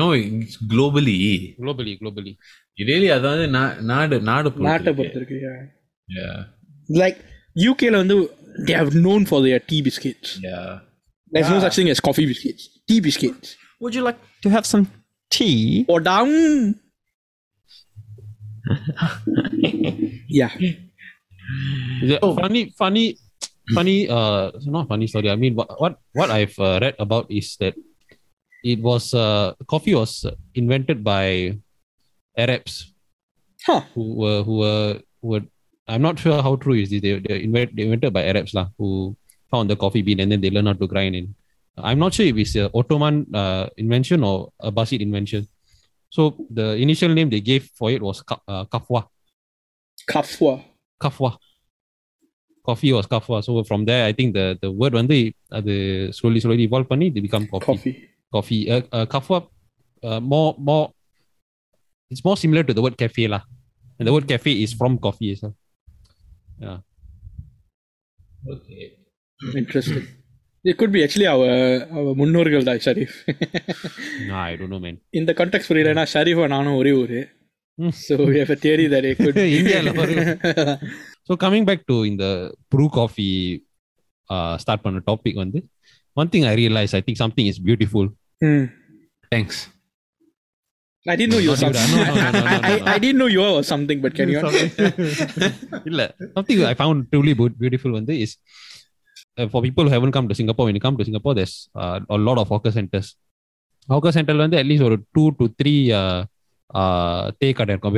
[0.00, 1.16] No, it's globally.
[1.64, 2.34] globally, globally.
[2.90, 5.56] really அதாவது நா- நாடு நாடு நாட்டை பொறுத்து பொறுத்து இருக்கு yeah.
[6.18, 6.36] Yeah,
[7.02, 7.16] Like
[7.70, 8.16] UK ல வந்து
[8.66, 10.28] they are known for their tea biscuits.
[10.48, 10.68] yeah.
[11.32, 12.62] There's no such thing as coffee biscuits.
[12.90, 13.48] Tea biscuits.
[13.82, 14.84] Would you like to have some
[15.33, 15.85] tea?
[15.89, 16.77] Or down.
[20.29, 20.53] yeah.
[22.05, 23.17] The funny, funny,
[23.73, 24.07] funny.
[24.07, 25.33] Uh, not funny story.
[25.33, 27.73] I mean, what what, what I've uh, read about is that
[28.63, 31.57] it was uh, coffee was invented by
[32.37, 32.93] Arabs
[33.65, 33.81] Huh.
[33.95, 35.45] who were who were who were.
[35.87, 37.01] I'm not sure how true is this.
[37.01, 39.15] They they, invent, they invented by Arabs lah, who
[39.51, 41.27] found the coffee bean and then they learned how to grind it.
[41.77, 45.47] I'm not sure if it's an Ottoman uh, invention or Abbasid invention.
[46.09, 49.07] So the initial name they gave for it was ka- uh, kafwa.
[50.07, 50.63] Kafwa.
[51.01, 51.37] Kafwa.
[52.63, 53.43] Coffee was kafwa.
[53.43, 56.89] So from there, I think the, the word one day, uh, the slowly, slowly evolved,
[56.89, 57.65] Pani they become coffee.
[57.65, 58.09] Coffee.
[58.31, 58.71] coffee.
[58.71, 59.47] Uh, uh, kafwa,
[60.03, 60.93] uh, more, more,
[62.11, 63.27] it's more similar to the word cafe.
[63.27, 63.41] La.
[63.97, 65.35] And the word cafe is from coffee.
[65.35, 65.55] So.
[66.59, 66.77] Yeah.
[68.47, 68.97] Okay.
[69.55, 70.07] Interesting.
[70.65, 71.47] It could be actually our
[71.97, 73.15] our முன்னோர்கள் தான் Sharif
[74.43, 77.19] I don't know man இந்த context புரியலனா ஷரீஃப் நானும் ஒரே ஊரு.
[78.05, 79.91] So we have a theory that it good இந்தியால
[81.29, 82.25] so coming back to இந்த
[82.73, 83.29] Bru coffee
[84.63, 85.61] start பண்ண டாபிக் வந்து
[86.17, 88.09] one thing I realise I think something is beautiful
[89.31, 89.61] thanks
[91.05, 91.89] I didn't know you were something.
[91.93, 94.41] No, no, no, I, I, I didn't know you were something, but can you?
[95.89, 96.01] இல்ல
[96.35, 98.31] something I found truly beautiful வந்து is
[99.36, 102.00] uh, for people who haven't come to Singapore when you come to Singapore there's uh,
[102.08, 103.16] a lot of hawker centers
[103.88, 105.88] hawker center வந்து at least ஒரு two to three
[107.38, 107.94] day கடை இருக்கும்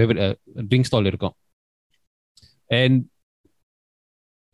[0.70, 1.34] drink stall இருக்கும்
[2.68, 3.04] and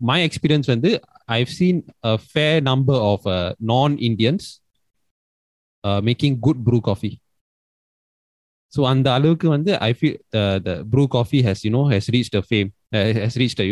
[0.01, 4.61] my experience வந்து I've seen a fair number of uh, non-Indians
[5.87, 7.21] uh, making good brew coffee
[8.69, 12.35] so அந்த அளவுக்கு வந்து I feel the the brew coffee has you know has reached
[12.35, 13.65] a fame uh, has reached a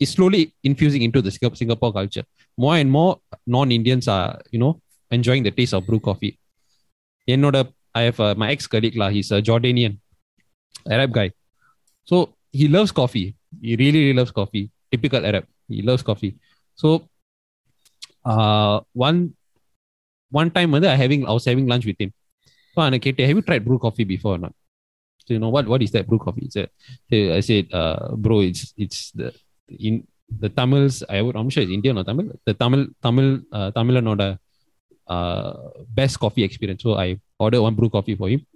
[0.00, 2.24] is slowly infusing into the Singapore culture.
[2.56, 4.80] More and more non-Indians are, you know,
[5.10, 6.38] enjoying the taste of brew coffee.
[7.26, 7.52] You know,
[7.94, 9.98] I have uh, my ex-colleague, lah, he's a Jordanian,
[10.90, 11.32] Arab guy.
[12.04, 13.36] So he loves coffee.
[13.62, 14.70] He really, really loves coffee.
[14.90, 15.46] Typical Arab.
[15.68, 16.36] He loves coffee.
[16.74, 17.08] So
[18.24, 19.34] uh, one
[20.30, 22.12] one time when I having I was having lunch with him.
[22.74, 24.54] So I have you tried brew coffee before or not?
[25.26, 26.48] So you know what what is that brew coffee?
[26.50, 26.66] So,
[27.12, 29.32] I said, uh, bro, it's it's the
[29.68, 30.06] in
[30.40, 34.38] the Tamils I would I'm sure it's Indian or Tamil the Tamil Tamil uh, Tamilanoda
[35.06, 35.52] uh
[35.88, 38.46] best coffee experience so I ordered one brew coffee for him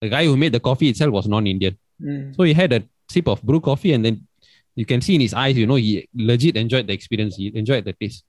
[0.00, 2.32] the guy who made the coffee itself was non-Indian Hmm.
[2.32, 4.26] so he had a sip of brew coffee and then
[4.74, 7.36] you can see in his eyes, you know, he legit enjoyed the experience.
[7.36, 8.24] He enjoyed the taste.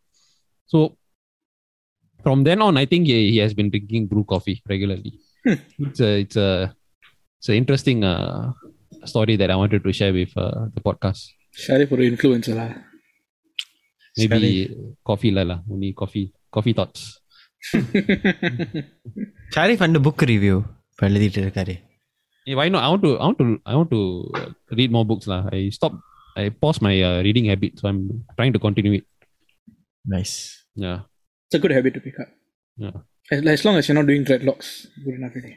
[0.65, 0.97] So
[2.23, 5.19] from then on, I think he, he has been drinking brew coffee regularly.
[5.45, 6.75] it's a it's a
[7.39, 8.51] it's an interesting uh,
[9.05, 11.29] story that I wanted to share with uh, the podcast.
[11.64, 12.68] Sharif ஒரு influencer lah.
[14.16, 14.50] Maybe
[15.08, 16.26] coffee lala, only coffee
[16.56, 17.02] coffee thoughts.
[19.54, 20.56] Sharif and book review
[20.92, 21.76] இப்போ எழுதிட்டு இருக்காரு
[22.46, 22.82] Hey, why not?
[22.86, 24.00] I want to I want to I want to
[24.40, 25.38] uh, read more books lah.
[25.56, 25.98] I stopped.
[26.40, 28.00] I paused my uh, reading habit, so I'm
[28.36, 29.06] trying to continue it.
[30.04, 30.34] Nice
[30.84, 30.98] Yeah.
[31.46, 32.30] It's a good habit to pick up.
[32.76, 32.96] Yeah.
[33.32, 34.68] As, as long as you're not doing dreadlocks,
[35.04, 35.56] good enough already.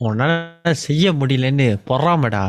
[0.00, 2.44] உன்னால செய்ய முடியலன்னு பொறாமடா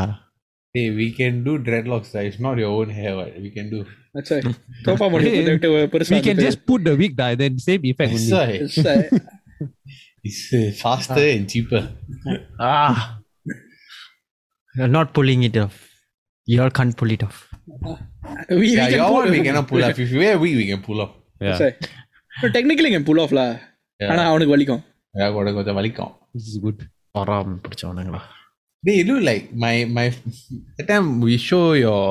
[0.76, 2.10] Hey, we can do dreadlocks.
[2.16, 2.24] lah.
[2.30, 3.12] It's not your own hair.
[3.18, 3.80] What we can do.
[4.16, 4.40] That's why.
[4.88, 8.28] தோப்பா பண்ணி போட்டுக்கிட்டு பெருசா We can just put the wig dye, then same effect That's
[8.32, 8.40] only.
[8.40, 8.50] why.
[8.66, 9.04] It's, uh,
[10.28, 11.82] It's uh, faster and cheaper.
[12.70, 12.72] Ah
[14.96, 15.78] not pulling it of
[16.48, 17.40] you all Khan pull it of
[17.86, 17.94] we,
[18.56, 20.00] Yeah, we can your pull, one we cannot pull off.
[20.06, 21.14] If you wear a wig, we can pull off.
[21.46, 21.48] Yeah.
[21.48, 21.72] That's why.
[22.42, 23.48] No, technically can pull off lah.
[24.00, 24.10] Yeah.
[24.12, 24.84] ஆனா அவனுக்கு வலிக்கும்
[25.38, 26.80] கூட கொஞ்சம் வலிக்கும் This is good.
[27.18, 28.22] பொறாம பிடிச்சவனுங்களா
[28.84, 30.06] They look like my my
[30.78, 32.04] that time we show your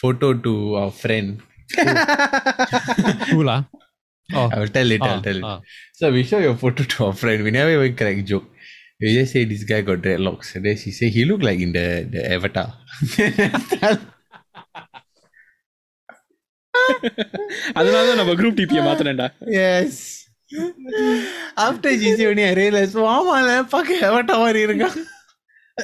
[0.00, 1.28] photo to our friend.
[3.30, 3.60] Cool, ah?
[4.40, 4.48] Oh.
[4.54, 5.44] I will tell it, Ah, I'll tell it.
[5.52, 5.58] ah.
[5.98, 7.38] So we show your photo to our friend.
[7.46, 8.46] We never even crack joke.
[9.00, 10.54] We just say this guy got dreadlocks.
[10.54, 12.68] And then she say he look like in the, the avatar.
[17.78, 19.28] அதனால தான் நம்ம group டிபியை மாத்தினேன்டா
[19.60, 19.94] yes.
[21.66, 24.96] After she said only I realized, oh, ஆமால பாக்க avatar மாதிரி இருக்கான்.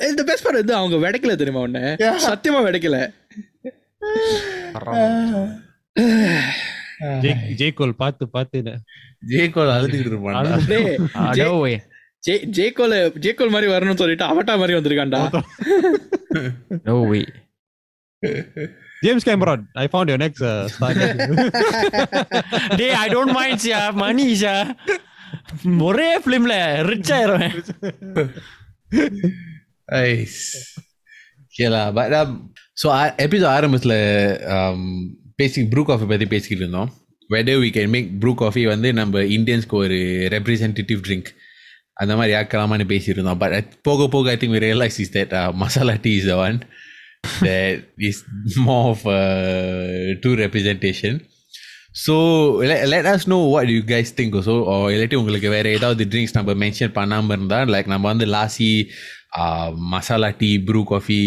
[0.02, 1.96] இந்த best part வந்து அவங்க வெடைக்கல தெரியுமா உன்ன?
[2.00, 2.98] சத்தியமா வெடைக்கல.
[7.78, 8.62] Cole, பார்த்து பார்த்து
[9.28, 10.62] ஜேகோல் அழுதுகிட்டு இருப்பான்
[12.28, 15.22] ஜேகோல ஜேகோல் மாதிரி வரணும்னு சொல்லிட்டு அவட்டா மாதிரி வந்திருக்கான்டா.
[16.84, 17.22] No way
[19.02, 20.92] James Cameron, I found your next uh, star.
[22.76, 24.54] Day I don't mind yeah money yeah
[25.80, 27.58] ஒரே ஃபிலிம்ல ரிச் ஆயிருவேன்.
[32.82, 33.98] ஸோ Okay um, ஆரம்பத்தில்
[34.56, 34.82] um,
[35.36, 36.90] பேசி ப்ரூ காஃபி பற்றி பேசிக்கிட்டு இருந்தோம்.
[37.30, 39.98] Whether we can make Bru coffee வந்து நம்ம இந்தியன்ஸ்க்கு ஒரு
[40.36, 41.30] ரெப்ரசன்டேட்டிவ் ட்ரிங்க்
[42.02, 46.14] அந்த மாதிரி ஆக்கலாமான்னு பேசியிருந்தோம் பட் போக போக I think we realize that that masala tea
[46.16, 46.60] is is the is
[47.42, 47.78] that
[48.10, 48.18] is
[48.68, 49.22] more of a
[50.46, 51.14] representation.
[52.04, 52.14] So
[52.94, 54.56] let us know what you guys think also.
[54.72, 58.72] Or இல்லாட்டி உங்களுக்கு வேற ஏதாவது drinks நம்ம மென்ஷன் பண்ணாமல் இருந்தால் like நம்ம வந்து lassi
[59.95, 61.21] masala tea Bru coffee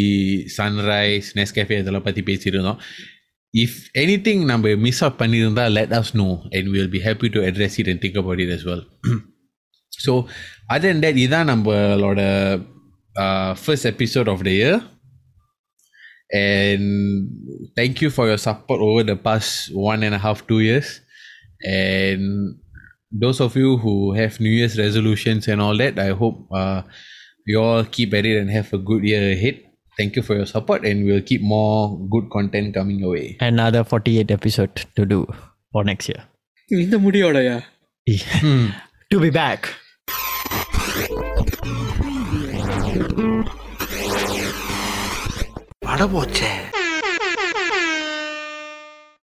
[0.57, 2.79] sunrise Nescafé இதெல்லாம் பற்றி பேசியிருந்தோம்
[3.53, 7.41] இஃப் எனி திங் நம்ம மிஸ் அவுட் பண்ணியிருந்தால் let us know and we'll be happy to
[7.49, 8.83] address it and think about it as well
[10.05, 10.13] so
[10.73, 12.21] other than that இதான் நம்மளோட
[13.63, 14.79] first episode of the year
[16.33, 16.83] and
[17.77, 21.01] thank you for your support over the past one and a half two years
[21.65, 22.55] and
[23.11, 26.81] those of you who have new year's resolutions and all that i hope uh,
[27.49, 29.55] you all keep at it and have a good year ahead
[29.97, 31.77] thank you for your support and we'll keep more
[32.13, 35.19] good content coming your way another 48 episode to do
[35.73, 36.21] for next year
[36.85, 37.55] இந்த முடியோடயா
[39.11, 39.61] to be back
[45.85, 46.51] பட போச்சே